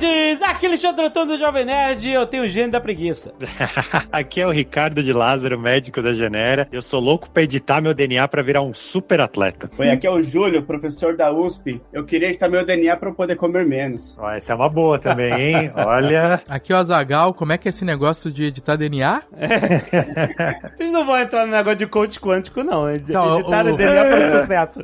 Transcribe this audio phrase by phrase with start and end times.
[0.00, 0.42] Nerds!
[0.42, 3.32] Aqui é Alexandre Antônio do Jovem Nerd eu tenho o gênio da preguiça.
[4.12, 6.68] Aqui é o Ricardo de Lázaro, médico da Genera.
[6.72, 9.70] Eu sou louco pra editar meu DNA pra virar um super atleta.
[9.78, 11.80] Oi, aqui é o Júlio, professor da USP.
[11.92, 14.16] Eu queria editar meu DNA pra eu poder comer menos.
[14.18, 15.72] Ó, essa é uma boa também, hein?
[15.74, 16.42] Olha.
[16.48, 19.22] Aqui é o Azagal, como é que é esse negócio de editar DNA?
[20.76, 22.90] Vocês não vão entrar no negócio de coach quântico, não.
[22.90, 24.80] Ed- Não, Editar o- o DNA para o sucesso.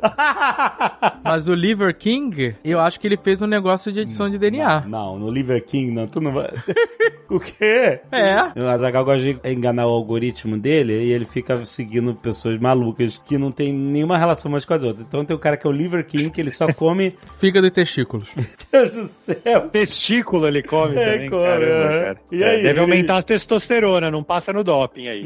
[1.23, 4.81] Mas o Liver King, eu acho que ele fez um negócio de edição de DNA.
[4.87, 6.07] Não, no Liver King, não.
[6.07, 6.49] Tu não vai.
[7.29, 7.99] o quê?
[8.11, 8.59] É.
[8.59, 13.37] O Azaghal gosta de enganar o algoritmo dele e ele fica seguindo pessoas malucas que
[13.37, 15.05] não tem nenhuma relação umas com as outras.
[15.07, 17.15] Então tem o cara que é o Liver King, que ele só come.
[17.39, 18.29] Fígado e testículos.
[18.71, 19.69] Deus do céu!
[19.69, 21.99] Testículo ele come É, também, come, caramba, é.
[22.05, 22.17] cara.
[22.31, 25.23] E É, aí, deve ele- aumentar a testosterona, não passa no doping aí.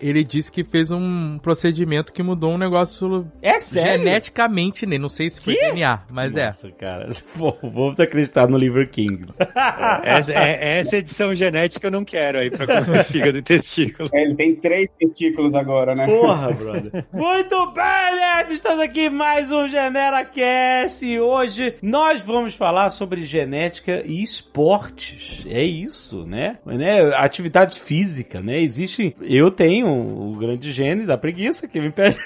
[0.00, 3.98] Ele disse que fez um procedimento que mudou um negócio É sério?
[4.04, 5.02] geneticamente nele.
[5.02, 6.46] Não sei se foi DNA, mas é.
[6.46, 7.08] Nossa, cara.
[7.38, 8.95] Pô, vamos acreditar no Liver King.
[10.02, 14.08] Essa, é- essa edição genética eu não quero aí pra comer fígado e testículo.
[14.12, 16.06] É, ele tem três testículos agora, né?
[16.06, 17.04] Porra, brother.
[17.12, 18.54] Muito bem, nerds!
[18.54, 25.44] Estamos aqui mais um GeneraCast e hoje nós vamos falar sobre genética e esportes.
[25.46, 26.58] É isso, né?
[26.64, 27.14] né?
[27.16, 28.60] Atividade física, né?
[28.60, 29.14] Existe...
[29.20, 32.16] Eu tenho o grande gene da preguiça que me impede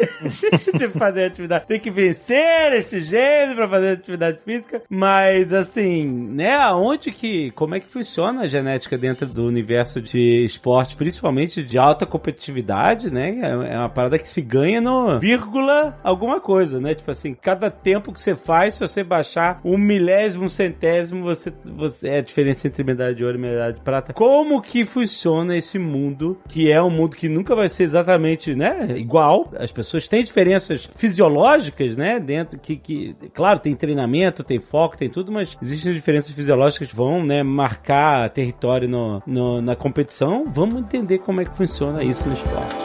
[0.77, 1.67] de fazer atividade.
[1.67, 6.50] Tem que vencer este gene pra fazer atividade física, mas assim, né?
[6.57, 7.51] Aonde que...
[7.53, 13.11] Como é que funciona a genética dentro do universo de esporte, principalmente de alta competitividade,
[13.11, 13.39] né?
[13.43, 16.95] É é uma parada que se ganha no vírgula alguma coisa, né?
[16.95, 21.53] Tipo assim, cada tempo que você faz, se você baixar um milésimo, um centésimo, você,
[21.65, 24.13] você é a diferença entre medalha de ouro e medalha de prata.
[24.13, 28.95] Como que funciona esse mundo, que é um mundo que nunca vai ser exatamente, né,
[28.97, 29.51] igual.
[29.57, 35.09] As pessoas têm diferenças fisiológicas, né, dentro que, que claro, tem treinamento, tem foco, tem
[35.09, 40.45] tudo, mas existem diferenças fisiológicas vão, né, marcar território no, no- na competição.
[40.49, 42.77] Vamos entender como é que funciona isso no esporte.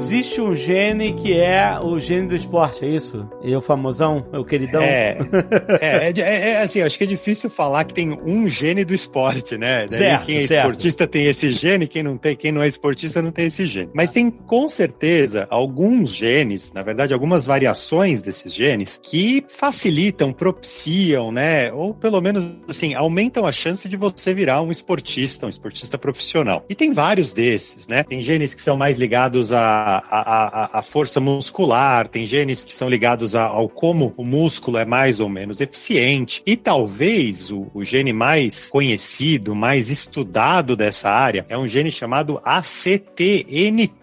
[0.00, 3.28] Existe um gene que é o gene do esporte, é isso?
[3.44, 4.26] E o famosão?
[4.32, 4.82] É o queridão?
[4.82, 5.18] É,
[5.80, 8.94] é, é, é, é assim, acho que é difícil falar que tem um gene do
[8.94, 9.86] esporte, né?
[9.86, 10.66] Daí Certo, quem é certo.
[10.70, 13.90] esportista tem esse gene, quem não tem, quem não é esportista não tem esse gene.
[13.94, 21.30] Mas tem com certeza alguns genes, na verdade, algumas variações desses genes que facilitam, propiciam,
[21.30, 21.70] né?
[21.74, 26.64] Ou pelo menos assim, aumentam a chance de você virar um esportista, um esportista profissional.
[26.70, 28.02] E tem vários desses, né?
[28.02, 32.72] Tem genes que são mais ligados à, à, à- à força muscular, tem genes que
[32.72, 36.42] são ligados a- ao como o músculo é mais ou menos eficiente.
[36.46, 42.40] E talvez o, o gene mais conhecido, mais estudado dessa área é um gene chamado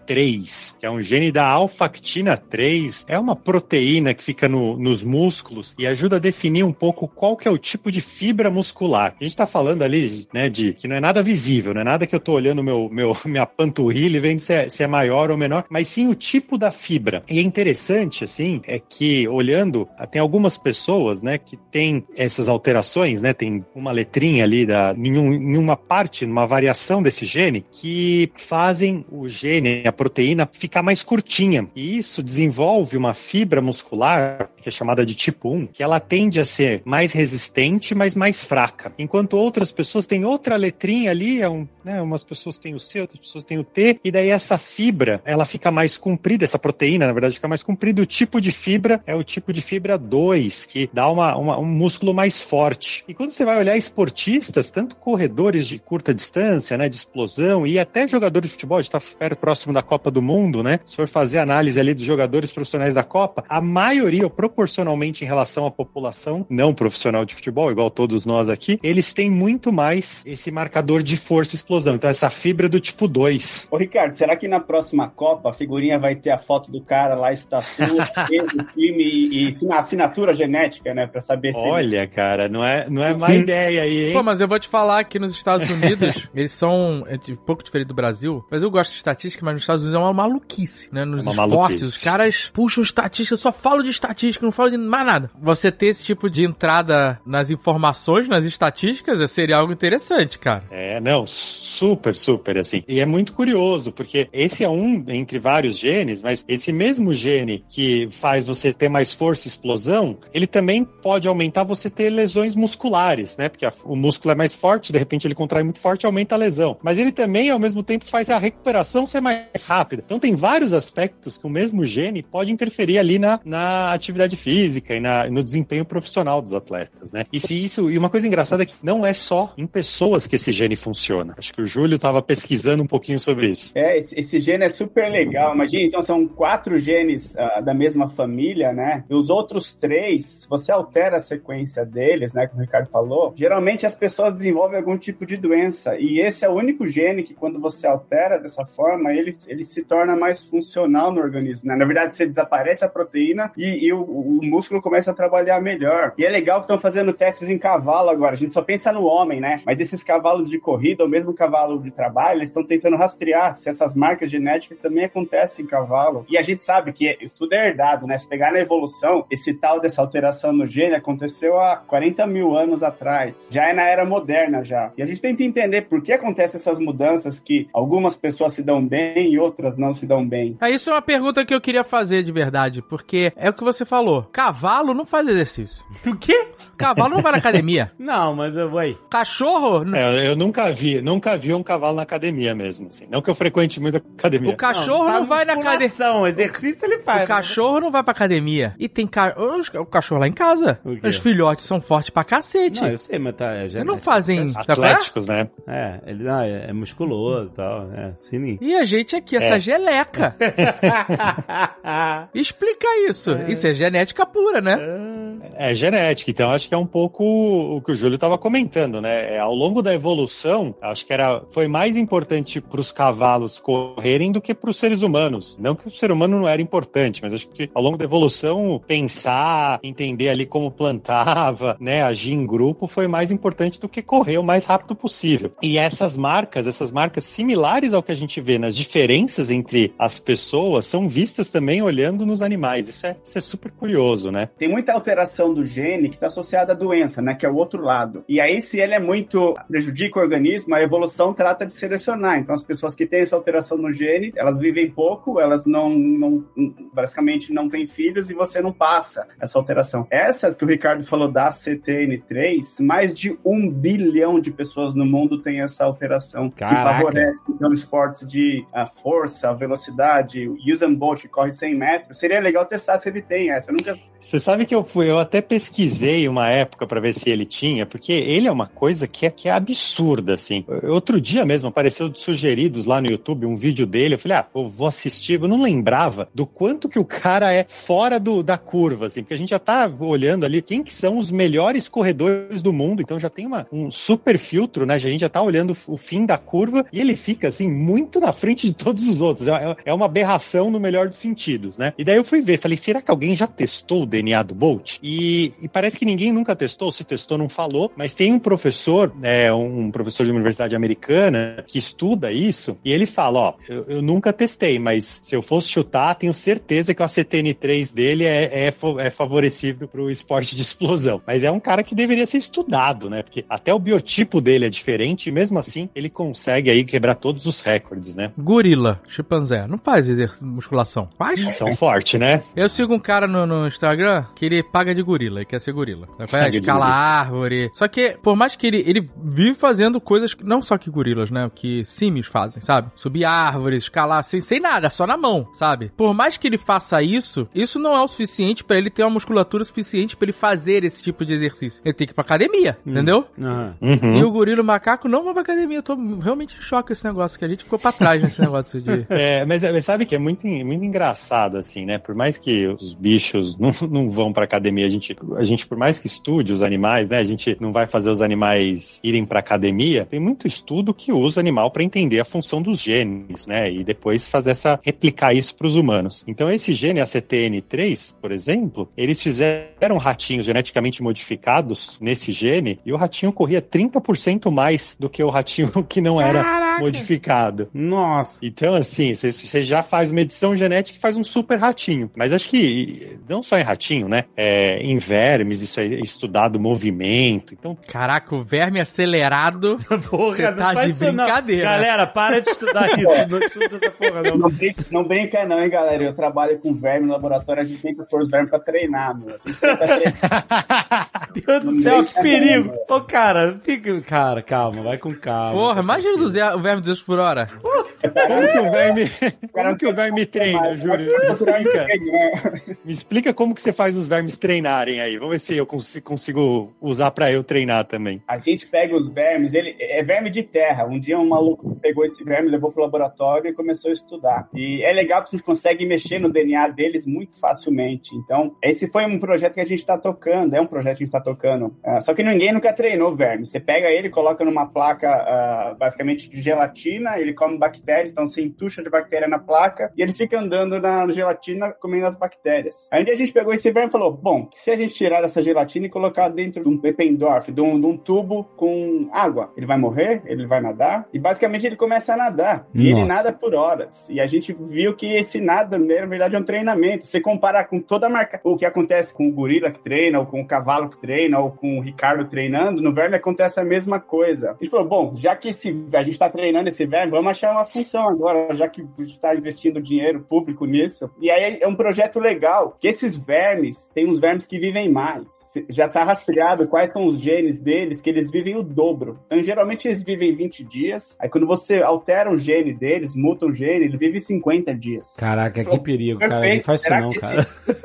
[0.08, 3.04] ACTN3, que é um gene da alfactina 3.
[3.08, 7.36] É uma proteína que fica no- nos músculos e ajuda a definir um pouco qual
[7.36, 9.14] que é o tipo de fibra muscular.
[9.20, 12.06] A gente está falando ali, né, de que não é nada visível, não é nada
[12.06, 15.30] que eu estou olhando meu, meu, minha panturrilha e vendo se é, se é maior
[15.30, 17.22] ou menor, mas sim o tipo da fibra.
[17.28, 23.20] E é interessante, assim, é que olhando, tem algumas pessoas, né, que tem essas alterações,
[23.22, 27.64] né, tem uma letrinha ali da, em, um- em uma parte, numa variação desse gene,
[27.70, 31.68] que fazem o gene, a proteína, ficar mais curtinha.
[31.74, 36.38] E isso desenvolve uma fibra muscular, que é chamada de tipo 1, que ela tende
[36.40, 38.92] a ser mais resistente, mas mais fraca.
[38.98, 43.00] Enquanto outras pessoas têm outra letrinha ali, é um, né, umas pessoas têm o C,
[43.00, 47.06] outras pessoas têm o T, e daí essa fibra, ela fica mais comprida, essa proteína,
[47.06, 48.00] na verdade, fica mais comprida.
[48.00, 51.64] O tipo de fibra é o tipo de fibra 2, que dá uma, uma- um
[51.66, 53.04] músculo mais forte.
[53.08, 57.78] E quando você vai olhar esportistas, tanto corredores de curta distância, né, de explosão, e
[57.78, 60.78] até jogadores de futebol, a gente tá perto, próximo da Copa do Mundo, né?
[60.84, 65.26] Se for fazer análise ali dos jogadores profissionais da Copa, a maioria, ou proporcionalmente em
[65.26, 70.22] relação à população não profissional de futebol, igual todos nós aqui, eles têm muito mais
[70.26, 71.94] esse marcador de força e explosão.
[71.94, 73.68] Então, essa fibra do tipo 2.
[73.70, 77.14] Ô, Ricardo, será que na próxima Copa a figurinha vai ter a foto do cara
[77.14, 81.06] lá, estatua, peso, time e, e assinatura genética, né?
[81.06, 81.58] Pra saber se.
[81.58, 84.12] Olha, cara, não é, não é má ideia aí, hein?
[84.12, 87.62] Pô, mas eu vou te falar que nos Estados Unidos, eles são é um pouco
[87.62, 90.12] diferente do Brasil, mas eu gosto de estatística, mas nos Estados Estados Unidos é uma
[90.12, 91.04] maluquice, né?
[91.04, 91.82] Nos É uma esportes, maluquice.
[91.84, 95.30] os caras puxam estatística, só falam de estatística, não falam de mais nada.
[95.40, 100.64] Você ter esse tipo de entrada nas informações, nas estatísticas, seria algo interessante, cara.
[100.70, 102.82] É, não, super, super, assim.
[102.88, 107.64] E é muito curioso, porque esse é um entre vários genes, mas esse mesmo gene
[107.68, 112.54] que faz você ter mais força e explosão, ele também pode aumentar você ter lesões
[112.54, 113.48] musculares, né?
[113.48, 116.34] Porque a- o músculo é mais forte, de repente ele contrai muito forte e aumenta
[116.34, 116.76] a lesão.
[116.82, 120.02] Mas ele também, ao mesmo tempo, faz a recuperação ser mais rápida.
[120.04, 124.94] Então tem vários aspectos que o mesmo gene pode interferir ali na, na atividade física
[124.94, 127.24] e na- no desempenho profissional dos atletas, né?
[127.30, 130.36] E se isso, e uma coisa engraçada é que não é só em pessoas que
[130.36, 131.34] esse gene funciona.
[131.36, 133.72] Acho que o Júlio estava pesquisando um pouquinho sobre isso.
[133.76, 135.54] É, esse, gene é super legal.
[135.54, 139.04] Imagina, então são quatro genes ah, da mesma família, né?
[139.10, 143.34] E os outros três, se você altera a sequência deles, né, como o Ricardo falou,
[143.36, 145.96] geralmente as pessoas desenvolvem algum tipo de doença.
[145.98, 149.82] E esse é o único gene que, quando você altera dessa forma, ele, ele se
[149.82, 151.68] torna mais funcional no organismo.
[151.68, 151.76] Né?
[151.76, 156.12] Na verdade, você desaparece a proteína e, e o, o músculo começa a trabalhar melhor.
[156.16, 158.32] E é legal que estão fazendo testes em cavalo agora.
[158.32, 159.62] A gente só pensa no homem, né?
[159.64, 163.68] Mas esses cavalos de corrida, ou mesmo cavalo de trabalho, eles estão tentando rastrear se
[163.68, 166.24] essas marcas genéticas também acontecem em cavalo.
[166.28, 168.16] E a gente sabe que tudo é herdado, né?
[168.16, 172.82] Se pegar na evolução, esse tal dessa alteração no gene aconteceu há 40 mil anos
[172.82, 173.48] atrás.
[173.50, 174.92] Já é na era moderna já.
[174.96, 178.84] E a gente tenta entender por que acontecem essas mudanças que algumas pessoas se dão
[178.86, 180.56] bem e outras não se dão bem.
[180.60, 183.64] É, isso é uma pergunta que eu queria fazer de verdade, porque é o que
[183.64, 184.24] você falou.
[184.32, 185.84] Cavalo não faz exercício.
[186.06, 186.48] O quê?
[186.76, 187.90] Cavalo não vai na academia.
[187.98, 188.96] Não, mas eu vou aí.
[189.10, 189.84] Cachorro.
[189.94, 193.06] É, eu nunca vi, nunca vi um cavalo na academia mesmo, assim.
[193.10, 194.50] Não que eu frequente muito a academia.
[194.50, 196.28] O cachorro não, vai na academia.
[196.28, 197.24] exercício ele faz.
[197.24, 198.74] O cachorro não vai pra academia.
[198.78, 199.34] E tem ca...
[199.36, 200.78] o cachorro lá em casa.
[201.02, 202.80] Os filhotes são fortes pra cacete.
[202.80, 203.54] Não, eu sei, mas tá.
[203.54, 204.52] É Eles não fazem.
[204.52, 204.60] tá?
[204.60, 205.50] Atléticos, né?
[205.66, 207.92] É, ele não, é, é musculoso e tal.
[207.92, 208.58] É, sininho.
[208.60, 209.60] E a gente aqui, essa É.
[209.60, 210.34] geleca.
[212.34, 213.36] Explica isso.
[213.48, 214.76] Isso é genética pura, né?
[214.80, 215.27] É
[215.74, 219.36] genética, então acho que é um pouco o que o Júlio estava comentando, né?
[219.36, 224.32] É, ao longo da evolução, acho que era, foi mais importante para os cavalos correrem
[224.32, 225.58] do que para os seres humanos.
[225.58, 228.80] Não que o ser humano não era importante, mas acho que ao longo da evolução,
[228.86, 234.38] pensar, entender ali como plantava, né, agir em grupo foi mais importante do que correr
[234.38, 235.52] o mais rápido possível.
[235.62, 240.18] E essas marcas, essas marcas similares ao que a gente vê nas diferenças entre as
[240.18, 242.88] pessoas, são vistas também olhando nos animais.
[242.88, 244.48] Isso é, isso é super curioso, né?
[244.58, 247.34] Tem muita alteração do gene que está associada à doença, né?
[247.34, 248.24] Que é o outro lado.
[248.28, 252.38] E aí, se ele é muito prejudica o organismo, a evolução trata de selecionar.
[252.38, 256.44] Então, as pessoas que têm essa alteração no gene, elas vivem pouco, elas não, não
[256.92, 260.06] basicamente não têm filhos e você não passa essa alteração.
[260.10, 265.40] Essa que o Ricardo falou da CTN3, mais de um bilhão de pessoas no mundo
[265.40, 266.76] têm essa alteração Caraca.
[266.76, 272.18] que favorece então esportes de ah, força, velocidade, o Usain Bolt que corre 100 metros.
[272.18, 273.70] Seria legal testar se ele tem essa.
[273.70, 277.30] Eu nunca Você sabe que eu fui, eu até pesquisei uma época pra ver se
[277.30, 280.64] ele tinha, porque ele é uma coisa que é, que é absurda, assim.
[280.84, 284.68] Outro dia mesmo apareceu sugeridos lá no YouTube um vídeo dele, eu falei, ah, eu
[284.68, 289.06] vou assistir, eu não lembrava do quanto que o cara é fora do, da curva,
[289.06, 292.72] assim, porque a gente já tá olhando ali quem que são os melhores corredores do
[292.72, 295.96] mundo, então já tem uma, um super filtro, né, a gente já tá olhando o
[295.96, 299.76] fim da curva e ele fica, assim, muito na frente de todos os outros, é,
[299.84, 301.92] é uma aberração no melhor dos sentidos, né.
[301.98, 304.98] E daí eu fui ver, falei, será que alguém já testou o DNA do Bolt?
[305.02, 309.12] E, e parece que ninguém nunca testou, se testou não falou, mas tem um professor,
[309.22, 314.02] é, um professor de universidade americana que estuda isso e ele fala, ó, eu, eu
[314.02, 318.74] nunca testei, mas se eu fosse chutar, tenho certeza que o ACTN3 dele é, é,
[318.98, 321.22] é favorecível pro esporte de explosão.
[321.26, 323.22] Mas é um cara que deveria ser estudado, né?
[323.22, 327.46] Porque até o biotipo dele é diferente e mesmo assim ele consegue aí quebrar todos
[327.46, 328.32] os recordes, né?
[328.36, 329.66] Gorila, chimpanzé.
[329.66, 330.06] Não faz
[330.40, 331.08] musculação.
[331.16, 331.54] Faz?
[331.54, 332.42] São fortes, né?
[332.54, 335.72] Eu sigo um cara no, no Instagram que ele paga de gorila, ele quer ser
[335.72, 336.06] gorila.
[336.18, 336.86] Vai escalar gorila.
[336.86, 337.70] árvore.
[337.74, 341.30] Só que, por mais que ele, ele vive fazendo coisas, que- não só que gorilas,
[341.30, 341.50] né?
[341.54, 342.90] Que símios fazem, sabe?
[342.94, 345.90] Subir árvores, escalar, sem, sem nada, só na mão, sabe?
[345.96, 349.10] Por mais que ele faça isso, isso não é o suficiente pra ele ter uma
[349.10, 351.80] musculatura suficiente pra ele fazer esse tipo de exercício.
[351.84, 353.26] Ele tem que ir pra academia, entendeu?
[353.40, 353.74] Aham.
[353.80, 354.16] Uhum.
[354.18, 355.78] E o gorila o macaco não vão pra academia.
[355.78, 358.40] Eu tô realmente em choque com esse negócio, que a gente ficou pra trás nesse
[358.40, 359.06] negócio de.
[359.08, 361.98] É, mas, mas sabe que é muito, muito engraçado, assim, né?
[361.98, 365.76] Por mais que os bichos não, não vão pra academia, a gente a gente, por
[365.78, 367.18] mais que estude os animais, né?
[367.18, 370.04] A gente não vai fazer os animais irem para academia.
[370.04, 373.70] Tem muito estudo que usa animal para entender a função dos genes, né?
[373.72, 376.24] E depois fazer essa replicar isso para os humanos.
[376.26, 382.96] Então esse gene ACTN3, por exemplo, eles fizeram ratinhos geneticamente modificados nesse gene e o
[382.96, 386.82] ratinho corria 30% mais do que o ratinho que não era Caraca.
[386.82, 387.68] modificado.
[387.72, 388.38] Nossa.
[388.42, 392.10] Então, assim, você- você já faz uma edição genética e faz um super ratinho.
[392.16, 394.24] Mas acho que não só em ratinho, né?
[394.36, 397.54] É, em vermes, isso é estudado movimento.
[397.54, 399.78] Então, Caraca, o verme acelerado.
[400.10, 401.24] Porra, Você tá de isso não.
[401.24, 401.64] brincadeira.
[401.64, 403.08] Galera, para de estudar isso.
[403.28, 404.38] Não estuda essa porra, não.
[404.38, 406.02] Não brinca, não brinca não, hein, galera.
[406.04, 409.14] Eu trabalho com verme no laboratório, a gente tem que pôr os vermes pra treinar,
[409.18, 409.34] mano.
[409.34, 411.08] A gente tenta treinar.
[411.46, 412.72] Deus do céu, que perigo.
[412.88, 414.00] Ô, cara, fica...
[414.02, 415.52] Cara, calma, vai com calma.
[415.52, 417.46] Porra, imagina o Zé- o verme 200 por hora.
[417.62, 419.04] como que o verme,
[419.52, 421.12] como que o verme treina, Júlio?
[421.18, 422.62] Me explica, né?
[422.84, 424.36] me explica como que você faz os vermes
[424.68, 425.16] treinarem aí.
[425.16, 428.22] Vamos ver se eu cons- consigo usar pra eu treinar também.
[428.28, 430.84] A gente pega os vermes, ele é verme de terra.
[430.84, 434.48] Um dia um maluco pegou esse verme, levou pro laboratório e começou a estudar.
[434.54, 438.14] E é legal porque a gente consegue mexer no DNA deles muito facilmente.
[438.14, 441.06] Então, esse foi um projeto que a gente tá tocando, é um projeto que a
[441.06, 441.74] gente tá tocando.
[441.82, 443.46] Ah, só que ninguém nunca treinou verme.
[443.46, 448.42] Você pega ele, coloca numa placa ah, basicamente de gelatina, ele come bactéria, então você
[448.42, 452.88] entuxa de bactéria na placa e ele fica andando na gelatina comendo as bactérias.
[452.90, 455.86] Aí a gente pegou esse verme e falou: bom, se a gente tirar essa gelatina
[455.86, 459.78] e colocar dentro de um Pependorf, de um, de um tubo com água, ele vai
[459.78, 460.22] morrer?
[460.26, 461.06] Ele vai nadar?
[461.12, 462.66] E basicamente ele começa a nadar.
[462.74, 463.06] E ele Nossa.
[463.06, 464.04] nada por horas.
[464.08, 467.06] E a gente viu que esse nada, na verdade, é um treinamento.
[467.06, 470.26] Se comparar com toda a marca, o que acontece com o gorila que treina, ou
[470.26, 474.00] com o cavalo que treina, ou com o Ricardo treinando, no verme acontece a mesma
[474.00, 474.50] coisa.
[474.50, 477.52] A gente falou, bom, já que esse, a gente está treinando esse verme, vamos achar
[477.52, 481.08] uma função agora, já que a gente está investindo dinheiro público nisso.
[481.20, 485.26] E aí é um projeto legal, que esses vermes, tem uns vermes que vivem mais.
[485.68, 489.18] Já está rastreado quais são os genes deles, que eles vivem o dobro.
[489.26, 491.16] Então, geralmente, eles vivem 20 dias.
[491.20, 495.14] Aí, quando você altera um gene deles, muta um gene, ele vive 50 dias.
[495.16, 496.34] Caraca, que perigo, cara.
[496.34, 496.64] Não Perfeito.
[496.64, 497.40] faz isso não, cara.
[497.42, 497.77] Esse-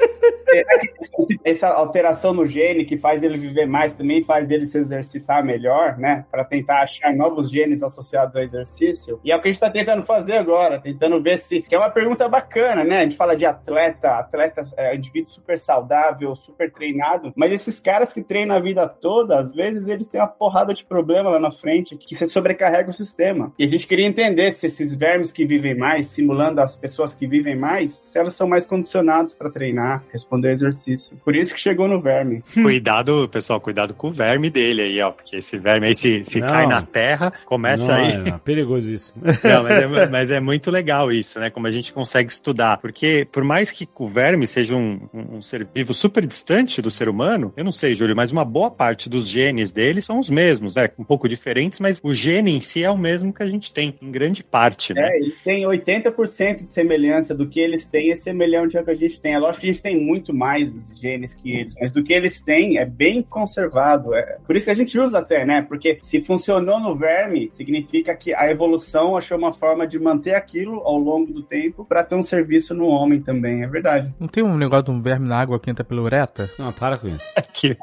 [1.43, 5.97] essa alteração no gene que faz ele viver mais também faz ele se exercitar melhor,
[5.97, 6.25] né?
[6.31, 9.19] Para tentar achar novos genes associados ao exercício.
[9.23, 11.61] E é o que a gente está tentando fazer agora, tentando ver se.
[11.61, 12.99] Que é uma pergunta bacana, né?
[12.99, 18.13] A gente fala de atleta, atleta, é, indivíduo super saudável, super treinado, mas esses caras
[18.13, 21.51] que treinam a vida toda, às vezes eles têm uma porrada de problema lá na
[21.51, 23.53] frente que se sobrecarrega o sistema.
[23.57, 27.27] E a gente queria entender se esses vermes que vivem mais, simulando as pessoas que
[27.27, 31.02] vivem mais, se elas são mais condicionados para treinar, responder exercício.
[31.23, 32.43] Por isso que chegou no verme.
[32.53, 35.11] Cuidado, pessoal, cuidado com o verme dele aí, ó.
[35.11, 36.47] Porque esse verme aí, se, se Não.
[36.47, 38.11] cai na terra, começa não, aí.
[38.13, 39.23] É, não, perigosíssimo.
[39.43, 41.49] Não, mas é, mas é muito legal isso, né?
[41.49, 42.77] Como a gente consegue estudar.
[42.77, 46.89] Porque, por mais que o verme seja um, um- um ser vivo super distante do
[46.91, 50.29] ser humano, eu não sei, Júlio, mas uma boa parte dos genes deles são os
[50.29, 50.89] mesmos, né?
[50.97, 53.95] Um pouco diferentes, mas o gene em si é o mesmo que a gente tem,
[54.01, 55.09] em grande parte, né?
[55.11, 58.95] É, eles têm 80% de semelhança do que eles têm é semelhante ao que a
[58.95, 59.33] gente tem.
[59.33, 62.41] É lógico que a gente tem muito mais genes que eles, mas do que eles
[62.41, 64.13] têm é bem conservado.
[64.15, 64.37] É.
[64.45, 65.61] Por isso que a gente usa até, né?
[65.61, 70.81] Porque se funcionou no verme, significa que a evolução achou uma forma de manter aquilo
[70.85, 73.63] ao longo do tempo para ter um serviço no homem também.
[73.63, 74.13] É verdade.
[74.19, 76.49] Não tem um negócio de um verme na água que entra pela ureta?
[76.57, 77.23] Não, para com isso.
[77.53, 77.77] Que,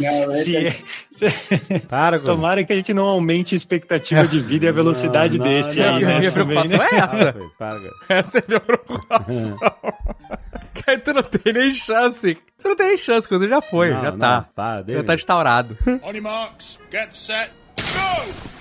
[0.00, 2.34] Não, esse é- se, Para com isso.
[2.34, 5.52] tomara que a gente não aumente a expectativa de vida e a velocidade Não, não,
[5.52, 6.18] desse não, aí, não, né?
[6.20, 6.88] minha também, preocupação né?
[6.92, 7.34] é essa.
[7.58, 7.80] Para.
[8.08, 9.56] Essa é a minha preocupação.
[10.86, 12.38] Cara, tu não tem nem chance.
[12.58, 14.84] Tu não tem nem chance, coisa já foi, Não, já não, tá.
[14.86, 15.76] Já tá instaurado.
[16.02, 18.56] On your marks, get set, go!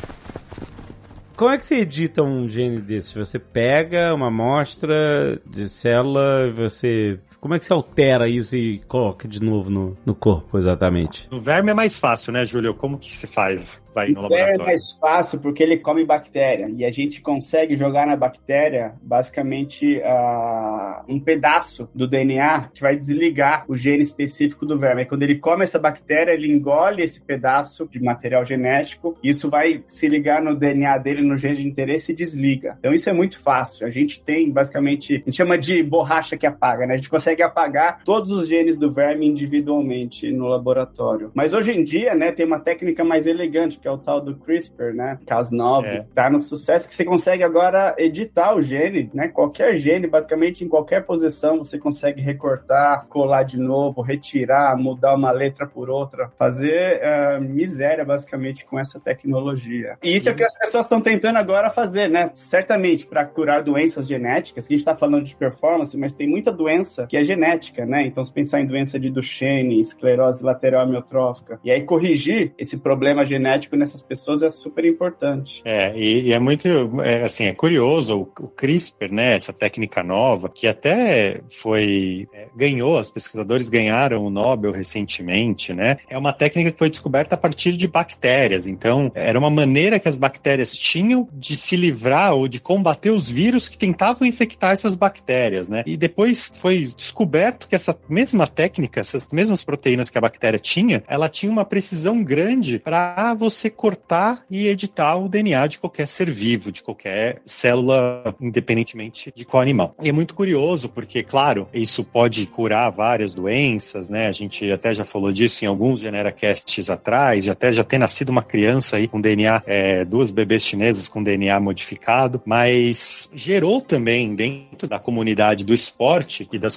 [1.37, 3.13] Como é que você edita um gene desse?
[3.17, 7.19] Você pega uma amostra de célula, você.
[7.45, 11.29] Como é que você altera isso e coloca de novo no, no corpo, exatamente?
[11.29, 12.73] No verme é mais fácil, né, Júlio?
[12.73, 13.85] Como que se faz?
[13.93, 14.65] Vai no é laboratório.
[14.65, 21.05] mais fácil porque ele come bactéria e a gente consegue jogar na bactéria basicamente ah,
[21.07, 25.01] um pedaço do DNA que vai desligar o gene específico do verme.
[25.01, 29.51] Aí, quando ele come essa bactéria, ele engole esse pedaço de material genético e isso
[29.51, 32.75] vai se ligar no DNA dele, no gene de interesse e desliga.
[32.79, 33.85] Então isso é muito fácil.
[33.85, 36.95] A gente tem basicamente, a gente chama de borracha que apaga, né?
[36.95, 41.31] A gente consegue apagar todos os genes do verme individualmente no laboratório.
[41.33, 44.35] Mas hoje em dia, né, tem uma técnica mais elegante, que é o tal do
[44.35, 45.19] CRISPR, né?
[45.25, 46.05] Cas9, É.
[46.13, 49.27] tá no sucesso que você consegue agora editar o gene, né?
[49.27, 55.31] Qualquer gene, basicamente em qualquer posição, você consegue recortar, colar de novo, retirar, mudar uma
[55.31, 59.97] letra por outra, fazer ah, miséria basicamente com essa tecnologia.
[60.03, 62.29] E isso é o que as pessoas estão tentando agora fazer, né?
[62.33, 66.51] Certamente para curar doenças genéticas, que a gente está falando de performance, mas tem muita
[66.51, 68.05] doença que a genética, né?
[68.05, 73.25] Então, se pensar em doença de Duchenne, esclerose lateral amiotrófica, e aí corrigir esse problema
[73.25, 75.61] genético nessas pessoas é super importante.
[75.65, 76.67] É, e, e é muito,
[77.01, 79.35] é, assim, é curioso o, o, CRISPR, né?
[79.35, 85.97] Essa técnica nova, que até foi, é, ganhou, os pesquisadores ganharam o Nobel recentemente, né?
[86.09, 88.67] É uma técnica que foi descoberta a partir de bactérias.
[88.67, 93.29] Então, era uma maneira que as bactérias tinham de se livrar ou de combater os
[93.29, 95.83] vírus que tentavam infectar essas bactérias, né?
[95.85, 101.01] E depois foi descoberto que essa mesma técnica, essas mesmas proteínas que a bactéria tinha,
[101.07, 106.29] ela tinha uma precisão grande para você cortar e editar o DNA de qualquer ser
[106.29, 109.95] vivo, de qualquer célula, independentemente de qual animal.
[110.03, 114.27] E é muito curioso, porque, claro, isso pode curar várias doenças, né?
[114.27, 118.27] A gente até já falou disso em alguns GeneraCasts atrás, já até já ter nascido
[118.27, 124.35] uma criança aí com DNA, é, duas bebês chinesas com DNA modificado, mas gerou também
[124.35, 126.75] dentro da comunidade do esporte e das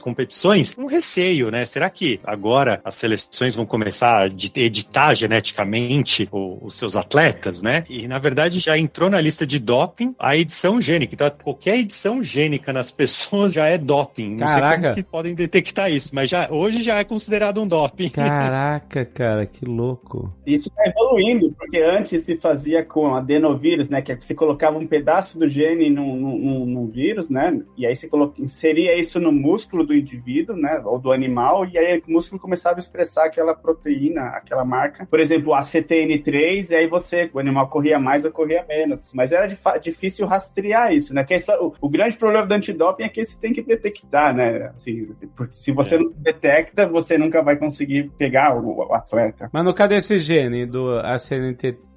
[0.79, 1.65] um receio, né?
[1.65, 7.85] Será que agora as seleções vão começar a editar geneticamente os seus atletas, né?
[7.89, 11.15] E na verdade já entrou na lista de doping a edição gênica.
[11.15, 14.37] Então qualquer edição gênica nas pessoas já é doping.
[14.37, 14.75] Não Caraca.
[14.75, 18.09] sei como que podem detectar isso, mas já hoje já é considerado um doping.
[18.11, 20.33] Caraca, cara, que louco.
[20.47, 24.03] Isso está evoluindo, porque antes se fazia com adenovírus, né?
[24.03, 27.61] Que você colocava um pedaço do gene num, num, num vírus, né?
[27.77, 30.81] E aí você coloca, inseria isso no músculo do indivíduo, né?
[30.85, 35.07] Ou do animal, e aí o músculo começava a expressar aquela proteína, aquela marca.
[35.07, 39.13] Por exemplo, a CTN3, e aí você, o animal corria mais ou corria menos.
[39.15, 39.47] Mas era
[39.79, 41.25] difícil rastrear isso, né?
[41.25, 44.35] Que é só, o, o, grande problema do antidoping é que você tem que detectar,
[44.35, 44.71] né?
[44.75, 45.99] Assim, porque se você é.
[45.99, 49.49] não detecta, você nunca vai conseguir pegar o, o atleta.
[49.53, 50.99] Mas no cadê esse gene do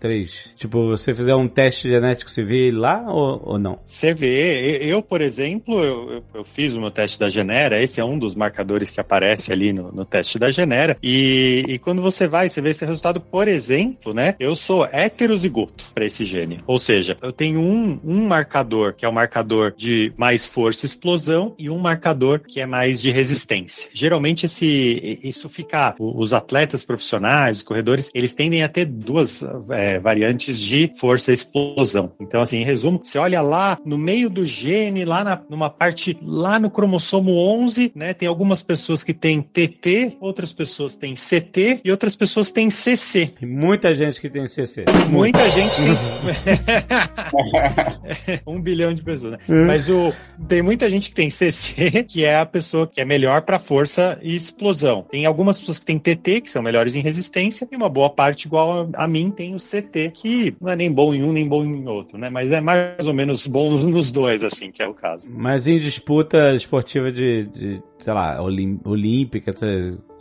[0.01, 0.55] ACNT3?
[0.55, 3.79] Tipo, você fizer um teste genético, você vê ele lá ou, ou não?
[3.86, 4.79] Você vê.
[4.81, 8.36] Eu, por exemplo, eu, eu, fiz o meu teste da Genera, esse é um dos
[8.36, 12.62] marcadores que aparece ali no, no teste da Genera, e, e quando você vai, você
[12.62, 14.36] vê esse resultado, por exemplo, né?
[14.39, 16.60] Eu sou heterozigoto para esse gene.
[16.65, 20.88] Ou seja, eu tenho um, um marcador que é o marcador de mais força e
[20.88, 23.89] explosão e um marcador que é mais de resistência.
[23.93, 29.90] Geralmente esse, isso fica, os atletas profissionais, os corredores, eles tendem a ter duas é,
[30.00, 32.12] variantes de força e explosão.
[32.19, 36.17] Então, assim, em resumo, você olha lá no meio do gene, lá na, numa parte,
[36.21, 41.81] lá no cromossomo 11, né, tem algumas pessoas que têm TT, outras pessoas têm CT
[41.83, 43.31] e outras pessoas têm CC.
[43.41, 44.86] Muita gente que tem CC.
[45.10, 45.91] Muita gente tem.
[48.45, 49.38] um bilhão de pessoas, né?
[49.48, 49.65] Uhum.
[49.65, 50.13] Mas o,
[50.48, 54.17] tem muita gente que tem CC, que é a pessoa que é melhor para força
[54.21, 55.05] e explosão.
[55.10, 58.45] Tem algumas pessoas que têm TT, que são melhores em resistência, e uma boa parte,
[58.45, 61.48] igual a, a mim, tem o CT, que não é nem bom em um, nem
[61.48, 62.30] bom em outro, né?
[62.30, 65.32] Mas é mais ou menos bom nos dois, assim, que é o caso.
[65.32, 69.53] Mas em disputa esportiva de, de sei lá, olímpica,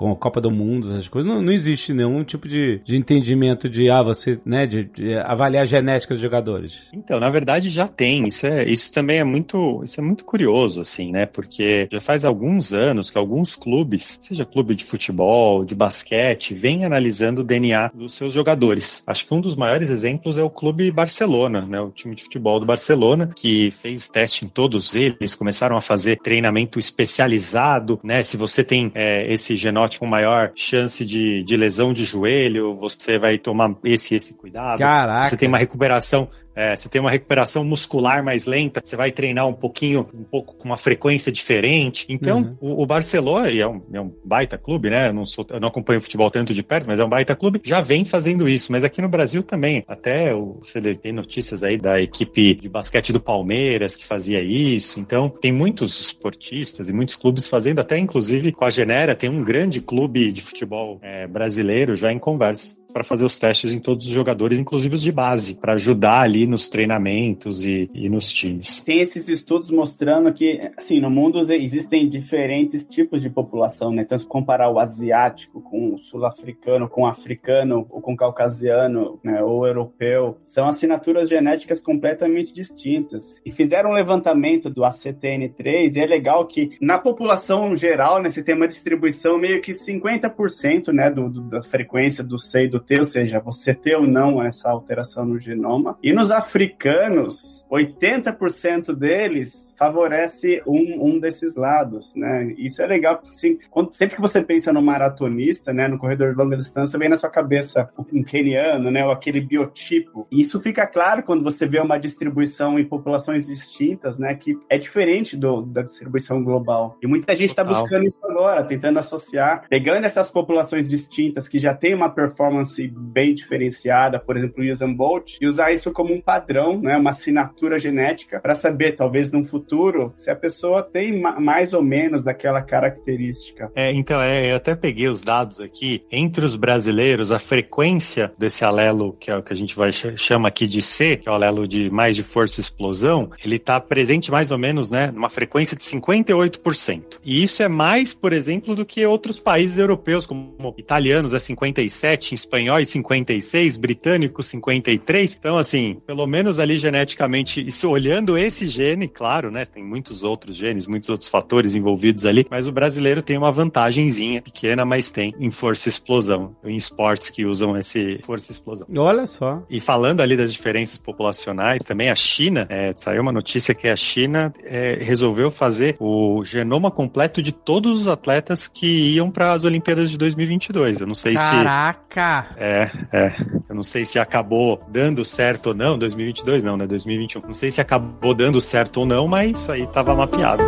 [0.01, 3.69] com a Copa do Mundo, essas coisas, não, não existe nenhum tipo de, de entendimento
[3.69, 6.89] de, ah, você, né, de, de, avaliar a genética dos jogadores.
[6.91, 10.81] Então, na verdade já tem, isso é, isso também é muito, isso é muito curioso,
[10.81, 15.75] assim, né, porque já faz alguns anos que alguns clubes, seja clube de futebol, de
[15.75, 19.03] basquete, vem analisando o DNA dos seus jogadores.
[19.07, 22.59] Acho que um dos maiores exemplos é o clube Barcelona, né, o time de futebol
[22.59, 27.70] do Barcelona, que fez teste em todos eles, começaram a fazer treinamento especializado,
[28.03, 32.75] né, se você tem é, esse genótipo com maior chance de, de lesão de joelho,
[32.77, 34.79] você vai tomar esse esse cuidado.
[34.79, 35.25] Caraca.
[35.25, 36.29] Se você tem uma recuperação
[36.61, 40.55] é, você tem uma recuperação muscular mais lenta, você vai treinar um pouquinho, um pouco
[40.55, 42.05] com uma frequência diferente.
[42.07, 42.57] Então, uhum.
[42.61, 45.09] o, o, Barcelona, e é um, é um, baita clube, né?
[45.09, 47.63] Eu não, sou, eu não acompanho futebol tanto de perto, mas é um baita clube,
[47.65, 48.71] já vem fazendo isso.
[48.71, 49.83] Mas aqui no Brasil também.
[49.89, 55.01] Até o, você tem notícias aí da equipe de basquete do Palmeiras que fazia isso.
[55.01, 59.43] Então, tem muitos esportistas e muitos clubes fazendo, até inclusive com a Genera, tem um
[59.43, 64.07] grande clube de futebol é, brasileiro já em conversa para fazer os testes em todos
[64.07, 68.81] os jogadores, inclusive os de base, para ajudar ali nos treinamentos e, e, nos times.
[68.81, 74.03] Tem esses estudos mostrando que, assim, no mundo existem diferentes tipos de população, né?
[74.03, 79.19] Então, se comparar o asiático com o sul-africano, com o africano, ou com o caucasiano,
[79.23, 83.41] né, ou europeu, são assinaturas genéticas completamente distintas.
[83.45, 88.43] E fizeram um levantamento do ACTN3 e é legal que na população geral, né, você
[88.43, 92.81] tem uma distribuição meio que 50%, né, do, do, da frequência do C e do
[92.81, 95.99] T, ou seja, você ter ou não essa alteração no genoma.
[96.03, 102.53] E Nos africanos, 80% deles favorece um, um desses lados, né?
[102.59, 106.33] Isso é legal, porque assim, quando, sempre que você pensa no maratonista, né, no corredor
[106.33, 110.27] de longa distância, vem na sua cabeça um keniano, né, ou aquele biotipo.
[110.31, 114.77] E isso fica claro quando você vê uma distribuição em populações distintas, né, que é
[114.77, 116.99] diferente do, da distribuição global.
[117.01, 121.73] E muita gente está buscando isso agora, tentando associar, pegando essas populações distintas que já
[121.73, 126.21] têm uma performance bem diferenciada, por exemplo, o Usain Bolt, e usar isso como um
[126.21, 131.73] padrão, né, uma assinatura genética, para saber, talvez, num futuro se a pessoa tem mais
[131.73, 133.71] ou menos daquela característica.
[133.75, 136.05] É, então, é, eu até peguei os dados aqui.
[136.11, 140.49] Entre os brasileiros, a frequência desse alelo, que é o que a gente vai chama
[140.49, 143.81] aqui de C, que é o alelo de mais de força e explosão, ele está
[143.81, 147.19] presente mais ou menos, né, numa frequência de 58%.
[147.25, 152.35] E isso é mais, por exemplo, do que outros países europeus, como italianos é 57,
[152.35, 155.37] espanhóis 56, britânicos 53.
[155.39, 159.65] Então, assim, pelo menos ali geneticamente, isso olhando esse gene, claro, né?
[159.65, 164.43] Tem muitos outros genes, muitos outros fatores envolvidos ali, mas o brasileiro tem uma vantagemzinha
[164.43, 168.87] pequena, mas tem em força explosão, em esportes que usam esse força explosão.
[168.97, 169.63] Olha só.
[169.71, 173.97] E falando ali das diferenças populacionais, também a China, é, saiu uma notícia que a
[173.97, 179.65] China é, resolveu fazer o genoma completo de todos os atletas que iam para as
[179.65, 181.01] Olimpíadas de 2022.
[181.01, 182.01] Eu não sei Caraca.
[182.09, 182.15] se.
[182.15, 182.47] Caraca!
[182.57, 183.35] É, é.
[183.69, 186.87] Eu não sei se acabou dando certo ou não, 2022 não, né?
[186.87, 187.40] 2021.
[187.47, 190.63] Não sei se acabou dando certo ou não, mas aí estava mapeado.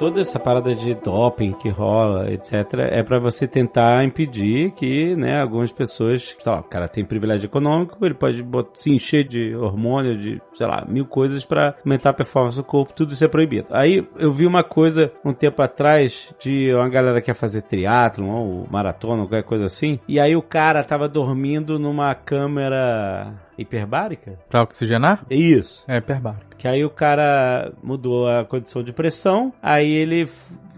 [0.00, 2.54] Toda essa parada de doping que rola, etc,
[2.90, 7.44] é para você tentar impedir que, né, algumas pessoas, sei lá, o cara tem privilégio
[7.44, 12.14] econômico, ele pode se encher de hormônio, de, sei lá, mil coisas para aumentar a
[12.14, 13.66] performance do corpo, tudo isso é proibido.
[13.70, 18.30] Aí eu vi uma coisa um tempo atrás de uma galera que ia fazer triatlon
[18.30, 24.38] ou maratona, qualquer coisa assim, e aí o cara tava dormindo numa câmera hiperbárica?
[24.48, 25.24] Pra oxigenar?
[25.30, 25.84] Isso.
[25.86, 26.56] É hiperbárica.
[26.56, 30.28] Que aí o cara mudou a condição de pressão, aí ele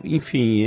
[0.05, 0.63] enfim,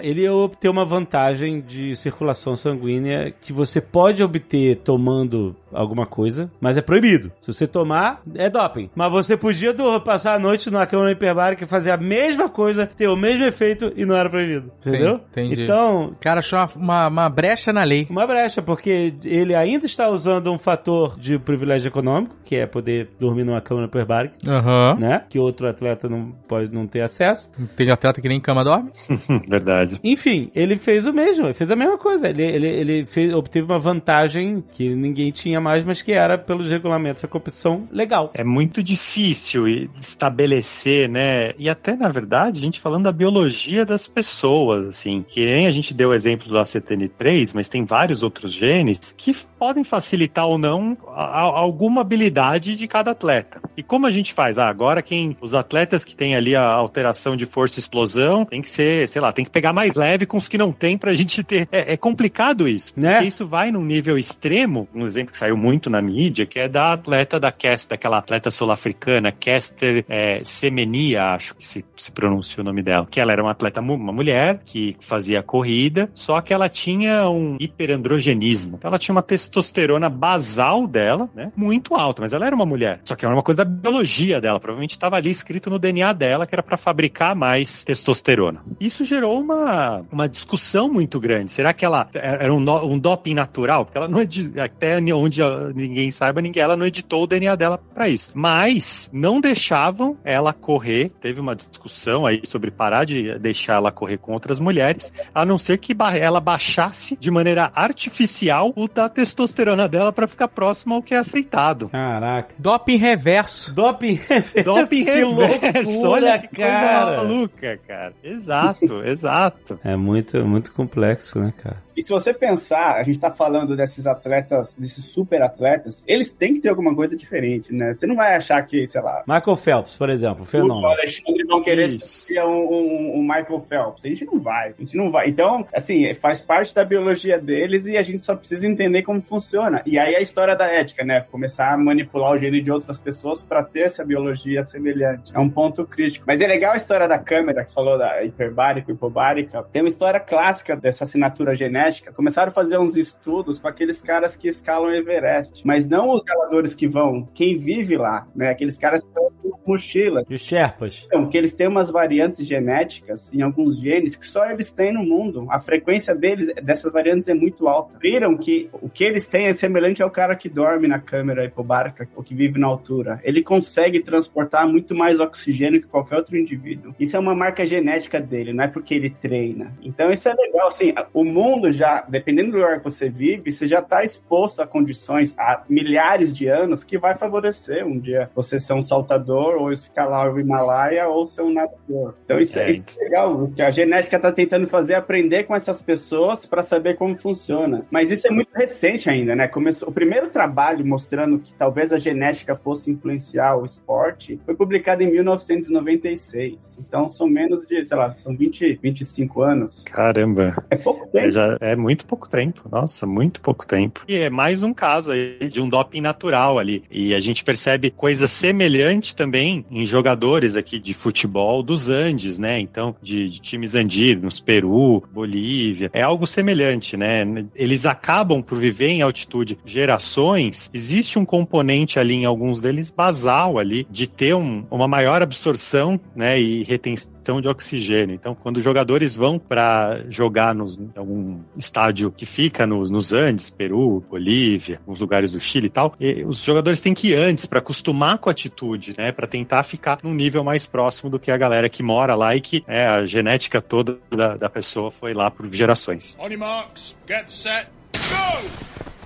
[0.00, 6.76] ele obteve uma vantagem de circulação sanguínea que você pode obter tomando alguma coisa, mas
[6.76, 7.32] é proibido.
[7.40, 8.90] Se você tomar, é doping.
[8.94, 13.08] Mas você podia passar a noite numa câmara hiperbárica e fazer a mesma coisa, ter
[13.08, 14.70] o mesmo efeito e não era proibido.
[14.84, 15.16] Entendeu?
[15.16, 15.64] Sim, entendi.
[15.64, 16.06] Então.
[16.06, 18.06] O cara achou uma, uma brecha na lei.
[18.10, 23.10] Uma brecha, porque ele ainda está usando um fator de privilégio econômico, que é poder
[23.18, 24.98] dormir numa câmara hiperbárica, uhum.
[24.98, 25.24] né?
[25.28, 27.50] Que outro atleta não pode não ter acesso.
[27.76, 28.90] Tem atleta que nem cama dorme?
[29.48, 29.98] Verdade.
[30.02, 32.28] Enfim, ele fez o mesmo, ele fez a mesma coisa.
[32.28, 36.68] Ele, ele, ele fez, obteve uma vantagem que ninguém tinha mais, mas que era, pelos
[36.68, 38.30] regulamentos da competição, legal.
[38.34, 41.52] É muito difícil estabelecer, né?
[41.58, 45.70] E até, na verdade, a gente falando da biologia das pessoas, assim, que nem a
[45.70, 50.56] gente deu o exemplo do ACTN3, mas tem vários outros genes que podem facilitar ou
[50.56, 53.60] não a, a, alguma habilidade de cada atleta.
[53.76, 54.58] E como a gente faz?
[54.58, 58.62] Ah, agora quem os atletas que têm ali a alteração de força e explosão tem
[58.62, 61.12] que ser, sei lá, tem que pegar mais leve com os que não tem pra
[61.14, 61.68] gente ter.
[61.70, 62.92] É, é complicado isso.
[62.96, 63.14] Né?
[63.14, 66.68] Porque isso vai num nível extremo, um exemplo que saiu muito na mídia, que é
[66.68, 72.60] da atleta da Kester, daquela atleta sul-africana, Kester é, Semenia, acho que se, se pronuncia
[72.60, 73.06] o nome dela.
[73.10, 77.56] Que ela era uma atleta, uma mulher que fazia corrida, só que ela tinha um
[77.58, 78.76] hiperandrogenismo.
[78.76, 81.52] Então ela tinha uma testosterona basal dela, né?
[81.56, 83.00] Muito alta, mas ela era uma mulher.
[83.04, 84.60] Só que era uma coisa da biologia dela.
[84.60, 88.62] Provavelmente estava ali escrito no DNA dela que era para fabricar mais testosterona.
[88.80, 91.50] Isso gerou uma, uma discussão muito grande.
[91.50, 93.84] Será que ela era um, um doping natural?
[93.84, 94.20] Porque ela não
[94.62, 95.39] até onde
[95.74, 98.32] ninguém saiba, ninguém ela não editou o DNA dela para isso.
[98.34, 101.10] Mas não deixavam ela correr.
[101.20, 105.58] Teve uma discussão aí sobre parar de deixar ela correr com outras mulheres, a não
[105.58, 111.02] ser que ela baixasse de maneira artificial o da testosterona dela para ficar próximo ao
[111.02, 111.88] que é aceitado.
[111.90, 112.54] Caraca.
[112.58, 113.72] Doping reverso.
[113.74, 114.64] Doping reverso.
[114.64, 115.92] Doping reverso.
[115.92, 117.16] Loucura, Olha que cara.
[117.16, 118.14] coisa maluca, cara.
[118.22, 119.78] Exato, exato.
[119.84, 121.82] É muito, muito complexo, né, cara?
[121.96, 126.54] E se você pensar, a gente tá falando desses atletas, desses super atletas, eles têm
[126.54, 127.94] que ter alguma coisa diferente, né?
[127.94, 129.22] Você não vai achar que, sei lá.
[129.26, 130.80] Michael Phelps, por exemplo, fenômeno.
[130.80, 134.04] O Alexandre vão querer ser um, um, um, Michael Phelps.
[134.04, 135.28] A gente não vai, a gente não vai.
[135.28, 139.82] Então, assim, faz parte da biologia deles e a gente só precisa entender como funciona.
[139.86, 141.20] E aí a história da ética, né?
[141.30, 145.32] Começar a manipular o gene de outras pessoas para ter essa biologia semelhante.
[145.34, 146.24] É um ponto crítico.
[146.26, 149.62] Mas é legal a história da câmera, que falou da hiperbárica e hipobárica.
[149.72, 152.12] Tem uma história clássica dessa assinatura genética.
[152.12, 156.74] Começaram a fazer uns estudos com aqueles caras que escalam Everest, mas não os escaladores
[156.74, 158.50] que vão, quem vive lá, né?
[158.50, 160.28] Aqueles caras que estão com mochilas.
[160.28, 161.04] E os Sherpas?
[161.06, 165.04] Então, que eles têm umas variantes genéticas em alguns genes que só eles têm no
[165.04, 165.46] mundo.
[165.50, 167.98] A frequência deles, dessas variantes é muito alta.
[168.00, 172.08] Viram que o que eles têm é semelhante ao cara que dorme na câmera hipobárica
[172.16, 173.20] ou que vive na altura.
[173.22, 176.94] Ele consegue transportar muito mais oxigênio que qualquer outro indivíduo.
[176.98, 179.72] Isso é uma marca genética dele, não é porque ele treina.
[179.82, 180.68] Então isso é legal.
[180.68, 184.66] Assim, o mundo já, dependendo do lugar que você vive, você já está exposto a
[184.66, 189.72] condições há milhares de anos que vai favorecer um dia você ser um saltador ou
[189.72, 192.14] escalar o Himalaia ou ser um nadador.
[192.24, 193.48] Então isso é, É, isso é legal.
[193.54, 197.84] Que a genética está tentando fazer é aprender com essas pessoas para saber como funciona.
[197.90, 199.46] Mas isso é muito recente ainda, né?
[199.48, 205.02] Começou o primeiro trabalho mostrando que talvez a genética fosse influenciar o esporte foi publicado
[205.02, 206.76] em 1996.
[206.78, 209.82] Então são menos de, sei lá, são 20, 25 anos.
[209.84, 210.56] Caramba.
[210.70, 211.32] É pouco É, tempo.
[211.32, 212.68] já, é muito pouco tempo.
[212.70, 214.02] Nossa, muito pouco tempo.
[214.08, 216.82] E é mais um caso aí de um doping natural ali.
[216.90, 222.58] E a gente percebe coisa semelhante também em jogadores aqui de futebol dos Andes, né?
[222.60, 225.90] Então, de, de times andinos, Peru, Bolívia.
[225.92, 227.24] É algo semelhante, né?
[227.54, 230.70] Eles acabam por viver em altitude gerações.
[230.72, 236.00] Existe um componente ali em alguns deles basal ali de ter um- uma maior absorção,
[236.14, 236.40] né?
[236.40, 238.14] E retenção de oxigênio.
[238.14, 243.12] Então, quando os jogadores vão para jogar nos, em algum estádio que fica nos, nos
[243.12, 247.14] Andes, Peru, Bolívia, alguns lugares do Chile e tal, e os jogadores têm que ir
[247.14, 249.12] antes para acostumar com a altitude, né?
[249.12, 252.40] Para tentar ficar num nível mais próximo do que a galera que mora lá e
[252.40, 256.16] que é, a genética toda da, da pessoa foi lá por gerações.
[256.38, 258.99] Marks, get set, go!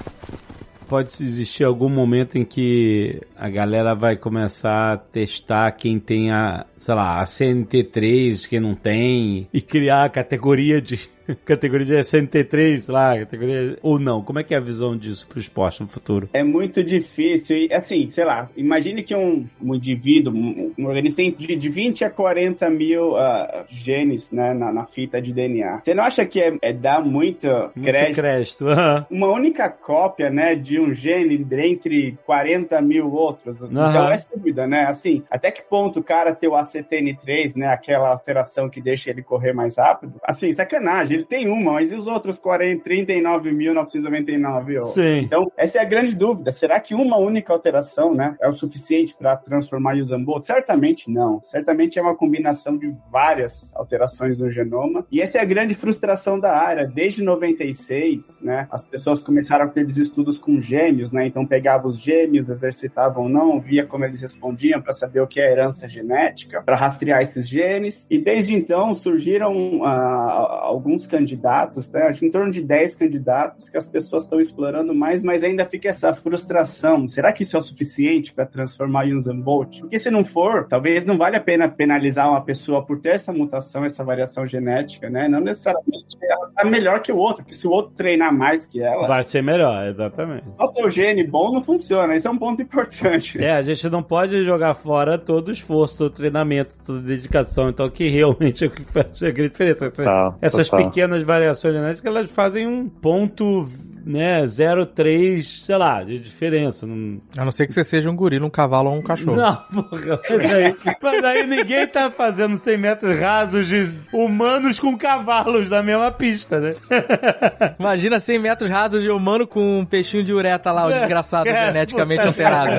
[0.94, 6.66] Pode existir algum momento em que a galera vai começar a testar quem tem a,
[6.76, 11.10] sei lá, a CNT3, quem não tem, e criar a categoria de.
[11.44, 13.78] categoria de CNT3, sei lá, categoria.
[13.82, 14.22] Ou não?
[14.22, 16.28] Como é que é a visão disso pro esporte no futuro?
[16.32, 17.56] É muito difícil.
[17.56, 21.68] E assim, sei lá, imagine que um, um indivíduo, um, um organismo tem de, de
[21.68, 25.80] 20 a 40 mil ah, genes né, na, na fita de DNA.
[25.84, 28.14] Você não acha que é, é dar muito Muito crédito?
[28.16, 28.68] crédito.
[28.68, 29.06] aham.
[29.10, 33.62] Uma única cópia, né, de um gene entre 40 mil outros.
[33.62, 34.86] Então é dúvida, né?
[34.86, 39.22] Assim, até que ponto o cara ter o ACTN3, né, aquela alteração que deixa ele
[39.22, 40.14] correr mais rápido?
[40.24, 41.13] Assim, sacanagem.
[41.14, 44.80] Ele tem uma, mas e os outros 40, 39.999?
[44.80, 44.84] ó?
[44.86, 45.18] Sim.
[45.18, 46.50] Então, essa é a grande dúvida.
[46.50, 50.44] Será que uma única alteração, né, é o suficiente para transformar o Zambolt?
[50.44, 51.40] Certamente não.
[51.42, 55.06] Certamente é uma combinação de várias alterações no genoma.
[55.10, 56.86] E essa é a grande frustração da área.
[56.86, 61.26] Desde 96, né, as pessoas começaram aqueles estudos com gêmeos, né?
[61.26, 65.40] Então pegavam os gêmeos, exercitavam ou não, via como eles respondiam para saber o que
[65.40, 68.06] é herança genética, para rastrear esses genes.
[68.10, 72.02] E desde então surgiram ah, alguns candidatos, né?
[72.04, 75.64] Acho que em torno de 10 candidatos que as pessoas estão explorando mais, mas ainda
[75.64, 77.08] fica essa frustração.
[77.08, 79.80] Será que isso é o suficiente para transformar em um Zambolt?
[79.80, 83.32] Porque se não for, talvez não vale a pena penalizar uma pessoa por ter essa
[83.32, 85.28] mutação, essa variação genética, né?
[85.28, 88.80] Não necessariamente ela tá melhor que o outro, porque se o outro treinar mais que
[88.82, 90.44] ela, Vai ser melhor, exatamente.
[90.56, 92.14] só ter o gene bom não funciona.
[92.14, 93.42] Esse é um ponto importante.
[93.42, 97.02] É, a gente não pode jogar fora todo o esforço, todo o treinamento, toda a
[97.02, 97.68] dedicação.
[97.68, 99.84] Então, que realmente é o que faz a grande diferença.
[99.86, 100.86] Essas- Total, Essas total.
[100.94, 103.68] Pequenas variações genéticas, elas fazem um ponto,
[104.04, 106.86] né, 0,3, sei lá, de diferença.
[106.86, 109.36] Não, A não ser que você seja um gorila, um cavalo ou um cachorro.
[109.36, 114.96] não porra, mas aí, mas aí ninguém tá fazendo 100 metros rasos de humanos com
[114.98, 116.74] cavalos na mesma pista, né?
[117.78, 121.66] Imagina 100 metros rasos de humano com um peixinho de ureta lá, o desgraçado, É,
[121.66, 122.72] geneticamente puta- alterado.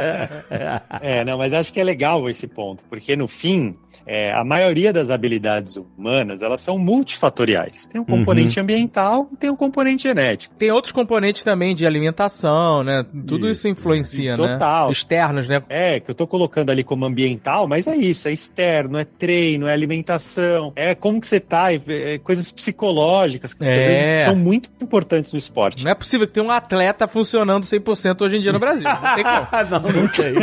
[1.01, 4.91] É, não, mas acho que é legal esse ponto, porque no fim, é, a maioria
[4.93, 7.87] das habilidades humanas, elas são multifatoriais.
[7.87, 10.55] Tem um componente ambiental e tem um componente genético.
[10.55, 13.05] Tem outros componentes também de alimentação, né?
[13.27, 14.53] Tudo isso, Isso, influencia, e né?
[14.53, 14.91] total.
[14.91, 15.61] Externos, né?
[15.69, 19.67] É, que eu tô colocando ali como ambiental, mas é isso, é externo, é treino,
[19.67, 23.75] é alimentação, é como que você tá, é, é coisas psicológicas, que às É.
[23.87, 25.83] vezes são muito importantes no esporte.
[25.83, 28.83] Não é possível que tenha um atleta funcionando 100% hoje em dia no Brasil.
[28.83, 29.47] Não tem como.
[29.69, 30.01] não, não.
[30.01, 30.33] Não sei.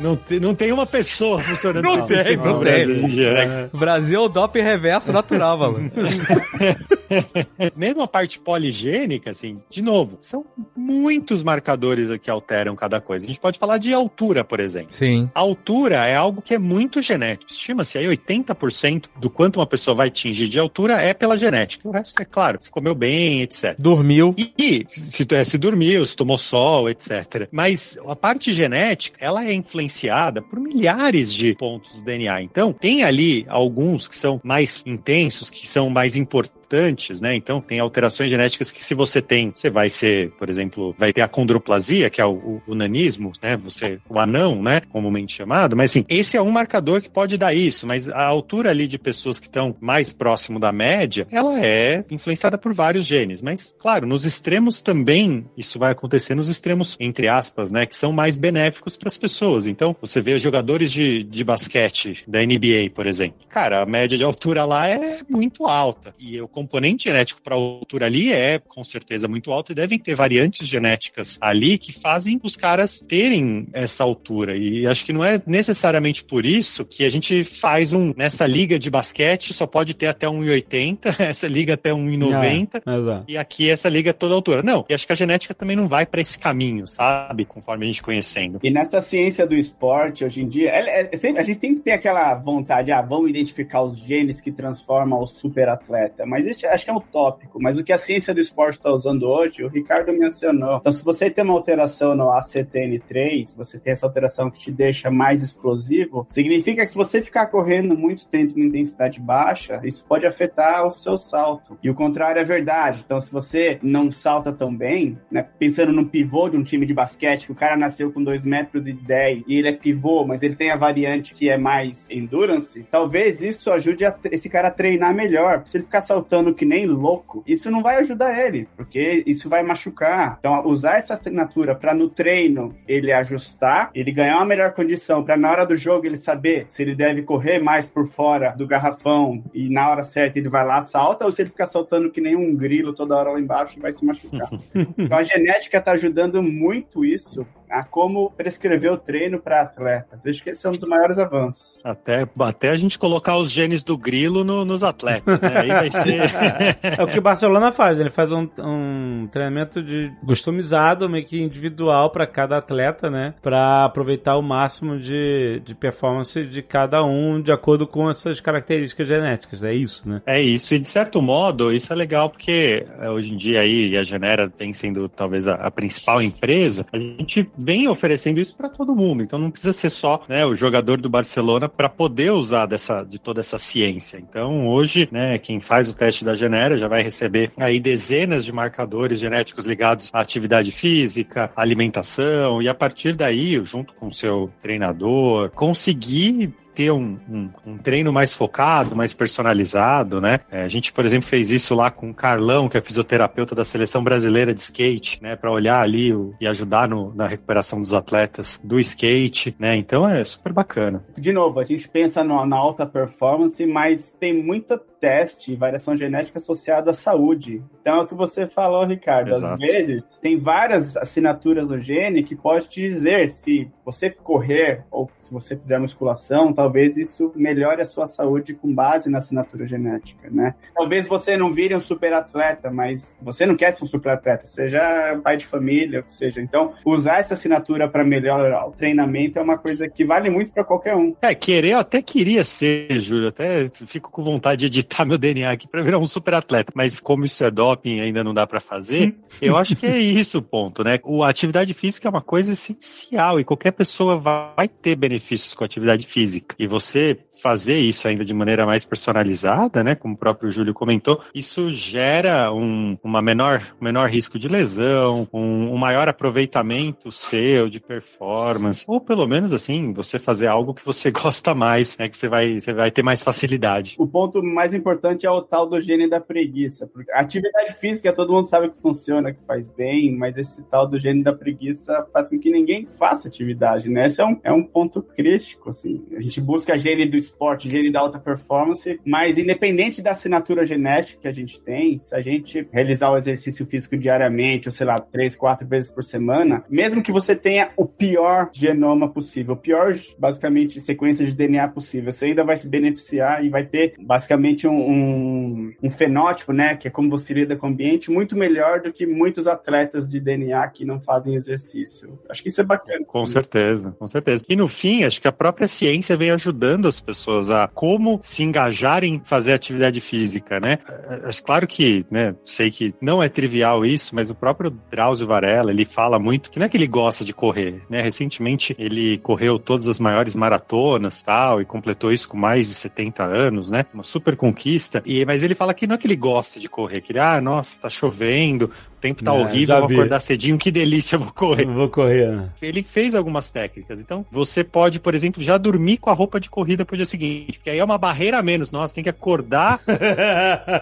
[0.00, 2.72] Não, tem, não tem uma pessoa funcionando Não tem, 100% não no tem.
[2.72, 3.68] Brasil hoje em dia, né?
[3.74, 5.90] Brasil é o doping reverso natural, mano.
[7.76, 10.44] Mesmo a parte poligênica, assim, de novo, são
[10.76, 13.26] muitos marcadores que alteram cada coisa.
[13.26, 14.92] A gente pode falar de altura, por exemplo.
[14.92, 15.30] Sim.
[15.34, 17.50] A altura é algo que é muito genético.
[17.50, 21.88] Estima-se aí 80% do quanto uma pessoa vai atingir de altura é pela genética.
[21.88, 23.74] O resto é claro, se comeu bem, etc.
[23.78, 24.34] Dormiu.
[24.36, 27.48] E se, é, se dormiu, se tomou sol, etc.
[27.50, 32.42] Mas a parte genética, ela é influenciada por milhares de pontos do DNA.
[32.42, 37.34] Então, tem ali alguns que são mais intensos, que são mais importantes importantes, né?
[37.34, 41.22] Então, tem alterações genéticas que se você tem, você vai ser, por exemplo, vai ter
[41.22, 43.56] a condroplasia, que é o, o, o nanismo, né?
[43.58, 44.80] Você, o anão, né?
[44.88, 45.76] Comumente chamado.
[45.76, 48.98] Mas, assim, esse é um marcador que pode dar isso, mas a altura ali de
[48.98, 53.40] pessoas que estão mais próximo da média, ela é influenciada por vários genes.
[53.40, 57.86] Mas, claro, nos extremos também isso vai acontecer nos extremos, entre aspas, né?
[57.86, 59.66] Que são mais benéficos para as pessoas.
[59.66, 63.46] Então, você vê os jogadores de, de basquete da NBA, por exemplo.
[63.48, 66.12] Cara, a média de altura lá é muito alta.
[66.18, 69.98] E eu componente genético para a altura ali é com certeza muito alto e devem
[69.98, 74.56] ter variantes genéticas ali que fazem os caras terem essa altura.
[74.56, 78.78] E acho que não é necessariamente por isso que a gente faz um nessa liga
[78.78, 83.90] de basquete só pode ter até 1,80, essa liga até 1,90 É, e aqui essa
[83.90, 84.62] liga é toda altura.
[84.62, 87.44] Não, e acho que a genética também não vai para esse caminho, sabe?
[87.44, 88.60] Conforme a gente conhecendo.
[88.62, 91.92] E nessa ciência do esporte, hoje em dia, é, é sempre, a gente sempre tem
[91.92, 96.24] aquela vontade, ah, vamos identificar os genes que transformam o super atleta.
[96.24, 99.24] Mas existe, acho que é utópico, mas o que a ciência do esporte está usando
[99.24, 100.76] hoje, o Ricardo mencionou.
[100.76, 105.10] Então, se você tem uma alteração no ACTN3, você tem essa alteração que te deixa
[105.10, 110.26] mais explosivo, significa que se você ficar correndo muito tempo em intensidade baixa, isso pode
[110.26, 111.78] afetar o seu salto.
[111.82, 113.02] E o contrário é verdade.
[113.04, 116.94] Então, se você não salta tão bem, né, pensando no pivô de um time de
[116.94, 120.42] basquete, que o cara nasceu com 2 metros e 10 e ele é pivô, mas
[120.42, 124.70] ele tem a variante que é mais endurance, talvez isso ajude a, esse cara a
[124.70, 125.62] treinar melhor.
[125.66, 129.48] Se ele ficar saltando saltando que nem louco, isso não vai ajudar ele, porque isso
[129.48, 130.36] vai machucar.
[130.38, 135.36] Então, usar essa assinatura para no treino ele ajustar, ele ganhar uma melhor condição, para
[135.36, 139.42] na hora do jogo ele saber se ele deve correr mais por fora do garrafão
[139.54, 142.36] e na hora certa ele vai lá salta, ou se ele ficar saltando que nem
[142.36, 144.48] um grilo toda hora lá embaixo e vai se machucar.
[144.98, 150.26] então, a genética está ajudando muito isso a como prescrever o treino para atletas.
[150.26, 151.80] Acho que esse é um dos maiores avanços.
[151.82, 155.56] Até, até a gente colocar os genes do grilo no, nos atletas, né?
[155.56, 156.20] Aí vai ser.
[156.98, 161.40] é o que o Barcelona faz, ele faz um, um treinamento de customizado, meio que
[161.40, 163.34] individual para cada atleta, né?
[163.40, 168.40] Para aproveitar o máximo de, de performance de cada um de acordo com as suas
[168.40, 169.62] características genéticas.
[169.62, 170.22] É isso, né?
[170.26, 173.96] É isso, e de certo modo, isso é legal porque é, hoje em dia aí
[173.96, 178.68] a Genera vem sendo talvez a, a principal empresa, a gente vem oferecendo isso para
[178.68, 179.22] todo mundo.
[179.22, 183.18] Então não precisa ser só né, o jogador do Barcelona para poder usar dessa, de
[183.18, 184.18] toda essa ciência.
[184.18, 188.52] Então hoje, né, quem faz o teste da Genera já vai receber aí dezenas de
[188.52, 194.50] marcadores genéticos ligados à atividade física, alimentação e a partir daí, junto com o seu
[194.60, 200.40] treinador, conseguir ter um, um, um, treino mais focado, mais personalizado, né?
[200.50, 203.64] É, a gente, por exemplo, fez isso lá com o Carlão, que é fisioterapeuta da
[203.64, 205.34] seleção brasileira de skate, né?
[205.34, 209.74] Para olhar ali o, e ajudar no, na recuperação dos atletas do skate, né?
[209.74, 211.02] Então é super bacana.
[211.16, 215.96] De novo, a gente pensa no, na alta performance, mas tem muita teste e variação
[215.96, 217.62] genética associada à saúde.
[217.80, 219.28] Então é o que você falou, Ricardo.
[219.28, 219.54] Exato.
[219.54, 225.08] Às vezes tem várias assinaturas no gene que pode te dizer se você correr ou
[225.20, 230.28] se você fizer musculação, talvez isso melhore a sua saúde com base na assinatura genética,
[230.28, 230.56] né?
[230.74, 234.44] Talvez você não vire um super atleta, mas você não quer ser um super atleta,
[234.46, 236.40] seja pai de família, ou seja.
[236.40, 240.64] Então, usar essa assinatura para melhorar o treinamento é uma coisa que vale muito para
[240.64, 241.14] qualquer um.
[241.22, 245.50] É, querer eu até queria ser, Júlio, até fico com vontade de editar meu DNA
[245.50, 248.60] aqui para virar um super atleta, mas como isso é doping ainda não dá para
[248.60, 250.98] fazer, eu acho que é isso o ponto, né?
[251.04, 255.64] O, a atividade física é uma coisa essencial e qualquer pessoa vai ter benefícios com
[255.64, 256.54] a atividade física.
[256.58, 259.94] E você fazer isso ainda de maneira mais personalizada, né?
[259.94, 265.72] Como o próprio Júlio comentou, isso gera um uma menor, menor risco de lesão, um,
[265.72, 271.10] um maior aproveitamento seu de performance, ou pelo menos assim, você fazer algo que você
[271.12, 272.08] gosta mais, né?
[272.08, 273.96] Que você vai, você vai ter mais facilidade.
[273.98, 276.86] O ponto mais importante é o tal do gene da preguiça.
[276.86, 280.86] Porque a atividade física, todo mundo sabe que funciona, que faz bem, mas esse tal
[280.86, 284.06] do gene da preguiça faz com que ninguém faça atividade, né?
[284.06, 286.04] Esse é um, é um ponto crítico, assim.
[286.16, 291.22] A gente busca gene do esporte, gene da alta performance, mas independente da assinatura genética
[291.22, 294.98] que a gente tem, se a gente realizar o exercício físico diariamente, ou sei lá,
[294.98, 299.94] três, quatro vezes por semana, mesmo que você tenha o pior genoma possível, o pior,
[300.18, 304.90] basicamente, sequência de DNA possível, você ainda vai se beneficiar e vai ter, basicamente, um,
[304.90, 308.92] um um, fenótipo, né, que é como você lida com o ambiente, muito melhor do
[308.92, 312.18] que muitos atletas de DNA que não fazem exercício.
[312.28, 313.04] Acho que isso é bacana.
[313.06, 314.44] Com certeza, com certeza.
[314.48, 318.42] E no fim, acho que a própria ciência vem ajudando as pessoas a como se
[318.42, 320.78] engajar em fazer atividade física, né?
[321.24, 325.70] Acho claro que, né, sei que não é trivial isso, mas o próprio Drauzio Varela,
[325.70, 328.00] ele fala muito que não é que ele gosta de correr, né?
[328.00, 333.24] Recentemente ele correu todas as maiores maratonas, tal, e completou isso com mais de 70
[333.24, 333.84] anos, né?
[333.92, 334.55] Uma super conquista.
[335.04, 337.40] E mas ele fala que não é que ele gosta de correr, que ele, ah,
[337.40, 338.70] nossa, tá chovendo,
[339.06, 341.64] tempo tá É, horrível, vou acordar cedinho, que delícia, vou correr.
[341.66, 342.30] Vou correr.
[342.30, 342.50] né?
[342.60, 344.00] Ele fez algumas técnicas.
[344.00, 347.58] Então, você pode, por exemplo, já dormir com a roupa de corrida pro dia seguinte,
[347.58, 348.72] porque aí é uma barreira a menos.
[348.72, 349.80] Nossa, tem que acordar.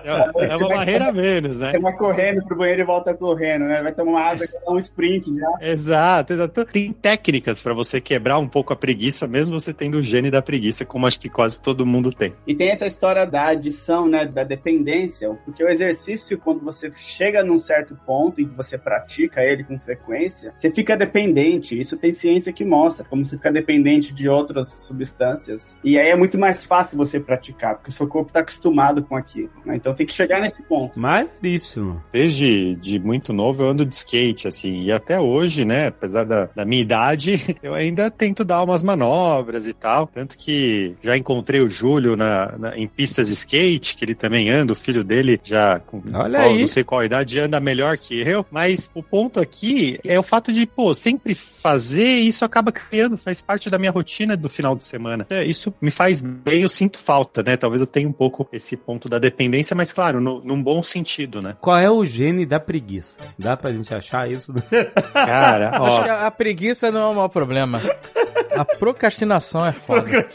[0.04, 1.72] É, é uma barreira a menos, né?
[1.72, 3.82] Você vai correndo pro banheiro e volta correndo, né?
[3.82, 5.66] Vai tomar uma água, vai dar um sprint já.
[5.68, 6.64] Exato, exato.
[6.66, 10.42] Tem técnicas pra você quebrar um pouco a preguiça, mesmo você tendo o gene da
[10.42, 12.32] preguiça, como acho que quase todo mundo tem.
[12.46, 17.42] E tem essa história da adição, né, da dependência, porque o exercício, quando você chega
[17.42, 21.79] num certo ponto e que você pratica ele com frequência, você fica dependente.
[21.79, 25.75] Isso tem ciência que mostra, como você fica dependente de outras substâncias.
[25.85, 29.17] E aí é muito mais fácil você praticar, porque o seu corpo está acostumado com
[29.17, 29.50] aquilo.
[29.65, 29.77] né?
[29.77, 30.98] Então tem que chegar nesse ponto.
[30.98, 32.02] Maneiríssimo.
[32.12, 36.46] Desde de muito novo eu ando de skate, assim, e até hoje, né, apesar da,
[36.54, 40.06] da minha idade, eu ainda tento dar umas manobras e tal.
[40.06, 44.50] Tanto que já encontrei o Júlio na, na- em pistas de skate, que ele também
[44.50, 46.60] anda, o filho dele já com Olha qual- aí.
[46.60, 48.45] não sei qual idade anda melhor que eu.
[48.51, 53.42] Mas o ponto aqui é o fato de, pô, sempre fazer isso acaba criando, faz
[53.42, 55.27] parte da minha rotina do final de semana.
[55.31, 57.57] É, isso me faz bem, eu sinto falta, né?
[57.57, 61.40] Talvez eu tenha um pouco esse ponto da dependência, mas claro, no, num bom sentido,
[61.40, 61.57] né?
[61.61, 63.17] Qual é o gene da preguiça?
[63.38, 64.53] Dá pra gente achar isso?
[65.13, 67.81] Cara, Acho ó, que a, a preguiça não é o maior problema.
[68.57, 70.27] A procrastinação é foda.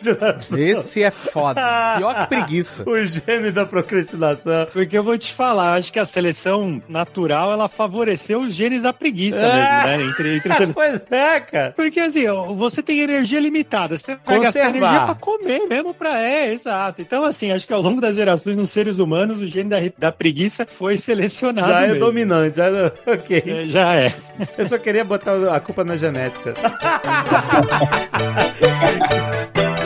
[0.57, 1.61] Esse é foda.
[1.97, 2.84] Pior que preguiça.
[2.89, 4.67] o gene da procrastinação.
[4.74, 8.91] porque eu vou te falar, acho que a seleção natural ela favoreceu os genes da
[8.93, 9.55] preguiça Ah.
[9.55, 10.09] mesmo, né?
[10.11, 11.74] Entre, entre sele- pois é, cara.
[11.76, 12.26] Porque assim,
[12.57, 14.78] você tem energia limitada, você vai gastar Conservar.
[14.89, 16.22] energia pra comer mesmo pra.
[16.22, 17.01] É, exato.
[17.01, 20.11] Então, assim, acho que ao longo das gerações, nos seres humanos, o gene da, da
[20.11, 21.72] preguiça foi selecionado.
[21.72, 22.05] Já é mesmo.
[22.05, 22.65] dominante, já,
[23.11, 23.43] ok.
[23.45, 24.13] É, já é.
[24.57, 26.53] Eu só queria botar a culpa na genética.
[28.12, 28.36] Vamos
[29.55, 29.78] lá,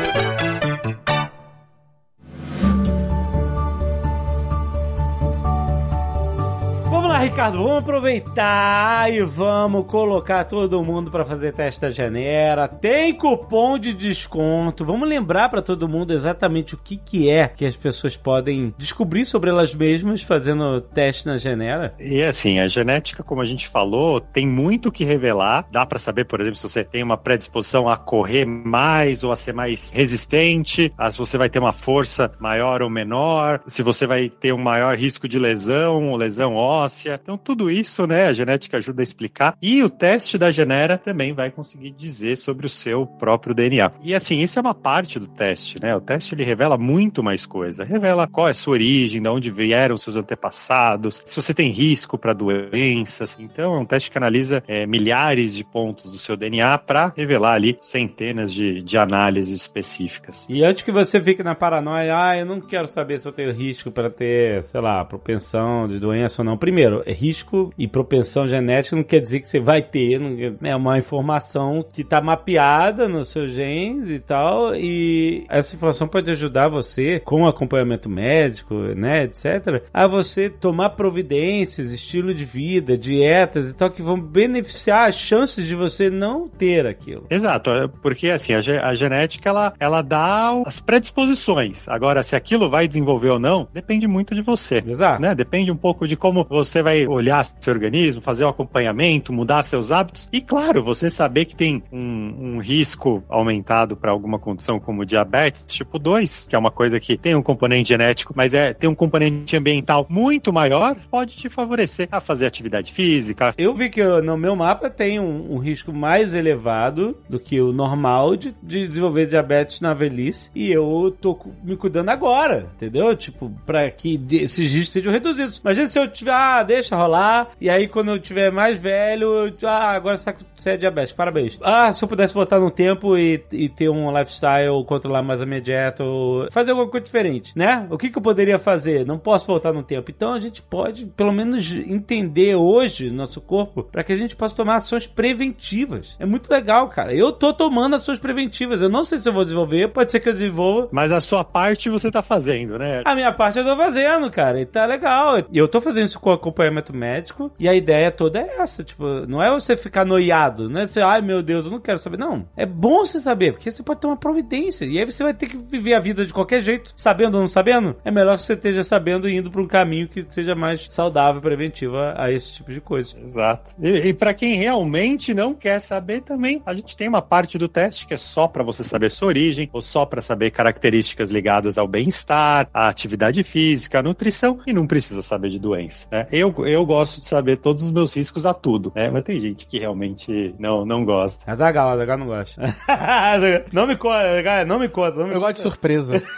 [7.23, 12.67] Ricardo, vamos aproveitar e vamos colocar todo mundo para fazer teste da Genera.
[12.67, 14.83] Tem cupom de desconto.
[14.83, 19.25] Vamos lembrar para todo mundo exatamente o que, que é que as pessoas podem descobrir
[19.25, 21.93] sobre elas mesmas fazendo teste na Genera.
[21.97, 25.65] E assim, a genética, como a gente falou, tem muito que revelar.
[25.71, 29.35] Dá pra saber, por exemplo, se você tem uma predisposição a correr mais ou a
[29.37, 34.05] ser mais resistente, a- se você vai ter uma força maior ou menor, se você
[34.05, 37.12] vai ter um maior risco de lesão ou lesão óssea.
[37.21, 39.57] Então, tudo isso, né, a genética ajuda a explicar.
[39.61, 43.91] E o teste da Genera também vai conseguir dizer sobre o seu próprio DNA.
[44.03, 45.95] E assim, isso é uma parte do teste, né?
[45.95, 47.83] O teste ele revela muito mais coisa.
[47.83, 52.17] Revela qual é a sua origem, de onde vieram seus antepassados, se você tem risco
[52.17, 53.37] para doenças.
[53.39, 57.53] Então, é um teste que analisa é, milhares de pontos do seu DNA para revelar
[57.53, 60.45] ali centenas de, de análises específicas.
[60.49, 63.51] E antes que você fique na paranoia, ah, eu não quero saber se eu tenho
[63.51, 66.57] risco para ter, sei lá, propensão de doença ou não.
[66.57, 70.53] Primeiro, é risco e propensão genética não quer dizer que você vai ter, não quer-
[70.63, 76.29] é uma informação que está mapeada nos seus genes e tal, e essa informação pode
[76.31, 83.69] ajudar você com acompanhamento médico, né, etc, a você tomar providências, estilo de vida, dietas
[83.69, 87.25] e tal que vão beneficiar as chances de você não ter aquilo.
[87.29, 91.87] Exato, é porque assim, a, ge- a genética ela, ela dá as predisposições.
[91.87, 94.83] Agora, se aquilo vai desenvolver ou não, depende muito de você.
[94.85, 95.21] Exato.
[95.21, 95.33] né?
[95.33, 99.91] Depende um pouco de como você vai olhar seu organismo, fazer o acompanhamento, mudar seus
[99.91, 100.29] hábitos.
[100.31, 105.65] E claro, você saber que tem um, um risco aumentado para alguma condição como diabetes
[105.67, 108.95] tipo 2, que é uma coisa que tem um componente genético, mas é tem um
[108.95, 113.51] componente ambiental muito maior, pode te favorecer a fazer atividade física.
[113.57, 117.59] Eu vi que eu- no meu mapa tem um, um risco mais elevado do que
[117.61, 123.15] o normal de, de desenvolver diabetes na velhice e eu tô me cuidando agora, entendeu?
[123.15, 125.57] Tipo, pra que esses riscos sejam reduzidos.
[125.57, 127.49] Imagina se eu tiver, ah, deixa rolar.
[127.59, 131.57] E aí, quando eu tiver mais velho, eu, ah, agora você é diabetes, parabéns.
[131.61, 135.45] Ah, se eu pudesse voltar no tempo e, e ter um lifestyle, controlar mais a
[135.45, 137.87] minha dieta, ou fazer alguma coisa diferente, né?
[137.89, 139.05] O que, que eu poderia fazer?
[139.05, 140.09] Não posso voltar no tempo.
[140.09, 144.55] Então a gente pode, pelo menos, entender hoje nosso corpo para que a gente possa
[144.55, 146.15] tomar ações preventivas.
[146.19, 147.13] É muito legal, cara.
[147.13, 148.81] Eu tô tomando ações preventivas.
[148.81, 150.89] Eu não sei se eu vou desenvolver, pode ser que eu desenvolva.
[150.91, 153.01] Mas a sua parte você tá fazendo, né?
[153.05, 154.59] A minha parte eu tô fazendo, cara.
[154.59, 155.39] E tá legal.
[155.51, 156.62] E eu tô fazendo isso com acompanhamento
[156.95, 157.51] médico.
[157.59, 158.83] E a ideia toda é essa.
[158.83, 160.87] Tipo, não é você ficar noiado, né?
[160.87, 162.17] Você, ai meu Deus, eu não quero saber.
[162.17, 162.47] Não.
[162.55, 164.85] É bom você saber, porque você pode ter uma providência.
[164.85, 167.47] E aí você vai ter que viver a vida de qualquer jeito, sabendo ou não
[167.47, 167.95] sabendo.
[168.03, 171.41] É melhor que você esteja sabendo e indo pra um caminho que seja mais saudável,
[171.41, 173.15] preventivo a, a esse tipo de coisa.
[173.17, 173.73] Exato.
[173.81, 177.67] E, e para quem realmente não quer saber também, a gente tem uma parte do
[177.67, 181.77] teste que é só para você saber sua origem, ou só para saber características ligadas
[181.77, 186.07] ao bem-estar, à atividade física, à nutrição, e não precisa saber de doença.
[186.11, 186.27] Né?
[186.31, 189.09] Eu, eu gosto de saber todos os meus riscos a tudo, né?
[189.09, 191.51] Mas tem gente que realmente não, não gosta.
[191.51, 192.61] Azagal, Azagal não gosta.
[193.71, 195.17] não me conta, Azaghal, não me conta.
[195.17, 196.21] Não me Eu gosto de surpresa.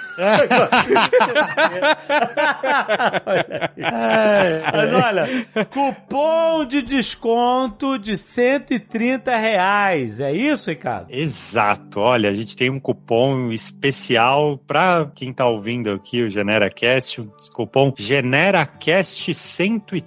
[4.74, 5.28] Mas olha,
[5.66, 10.20] cupom de desconto de 130 reais.
[10.20, 11.12] É isso, Ricardo?
[11.12, 12.00] Exato.
[12.00, 17.28] Olha, a gente tem um cupom especial para quem tá ouvindo aqui o GeneraCast, um
[17.54, 20.05] cupom GeneraCast 130.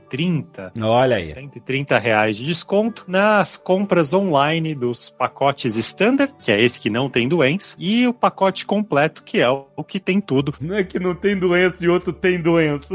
[0.80, 1.32] Olha aí.
[1.32, 7.08] 130 reais de desconto nas compras online dos pacotes standard, que é esse que não
[7.10, 10.54] tem doença, e o pacote completo, que é o que tem tudo.
[10.60, 12.86] Não é que não tem doença e outro tem doença.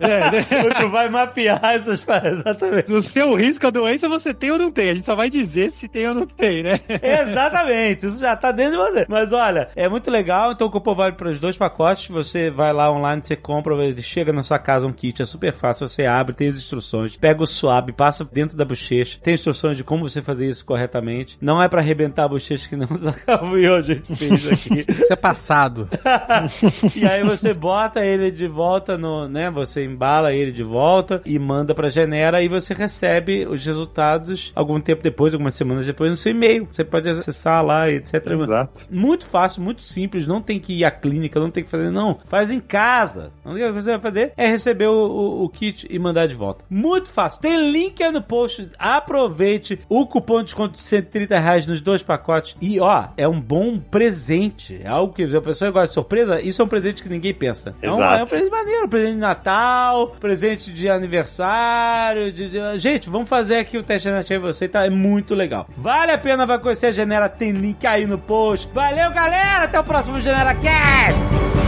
[0.00, 0.46] É, né?
[0.64, 2.40] outro vai mapear essas paradas.
[2.40, 2.92] Exatamente.
[2.92, 4.90] O seu risco a doença você tem ou não tem.
[4.90, 6.80] A gente só vai dizer se tem ou não tem, né?
[7.02, 9.06] Exatamente, isso já tá dentro de você.
[9.08, 12.08] Mas olha, é muito legal, então o cupom vale para os dois pacotes.
[12.08, 15.88] Você vai lá online, você compra, chega na sua casa um kit, é super fácil,
[15.88, 19.84] você abre, tem as instruções, pega o suave, passa dentro da bochecha, tem instruções de
[19.84, 21.36] como você fazer isso corretamente.
[21.40, 22.88] Não é para arrebentar a bochecha que não
[23.58, 24.84] e a gente fez aqui.
[24.90, 25.88] Isso é passado.
[26.96, 31.38] e aí você bota ele de volta no, né, você embala ele de volta e
[31.38, 36.16] manda pra Genera e você recebe os resultados algum tempo depois, algumas semanas depois no
[36.16, 36.68] seu e-mail.
[36.72, 38.26] Você pode acessar lá, etc.
[38.28, 38.86] Exato.
[38.90, 42.18] Muito fácil, muito simples, não tem que ir à clínica, não tem que fazer, não.
[42.28, 43.32] Faz em casa.
[43.44, 46.17] A única coisa que você vai fazer é receber o, o- o kit e mandar
[46.26, 46.64] de volta.
[46.70, 47.40] Muito fácil.
[47.40, 48.68] Tem link aí no post.
[48.78, 52.56] Aproveite o cupom de desconto de 130 reais nos dois pacotes.
[52.60, 54.80] E ó, é um bom presente.
[54.82, 57.74] É algo que a pessoa gosta de surpresa, isso é um presente que ninguém pensa.
[57.82, 58.20] É um, Exato.
[58.20, 62.32] é um presente maneiro, presente de Natal, presente de aniversário.
[62.32, 64.84] de- de- Gente, vamos fazer aqui o teste na aí você, tá?
[64.86, 65.66] É muito legal.
[65.76, 68.68] Vale a pena, vai conhecer a Genera, tem link aí no post.
[68.72, 69.64] Valeu, galera!
[69.64, 71.67] Até o próximo Genera Cast!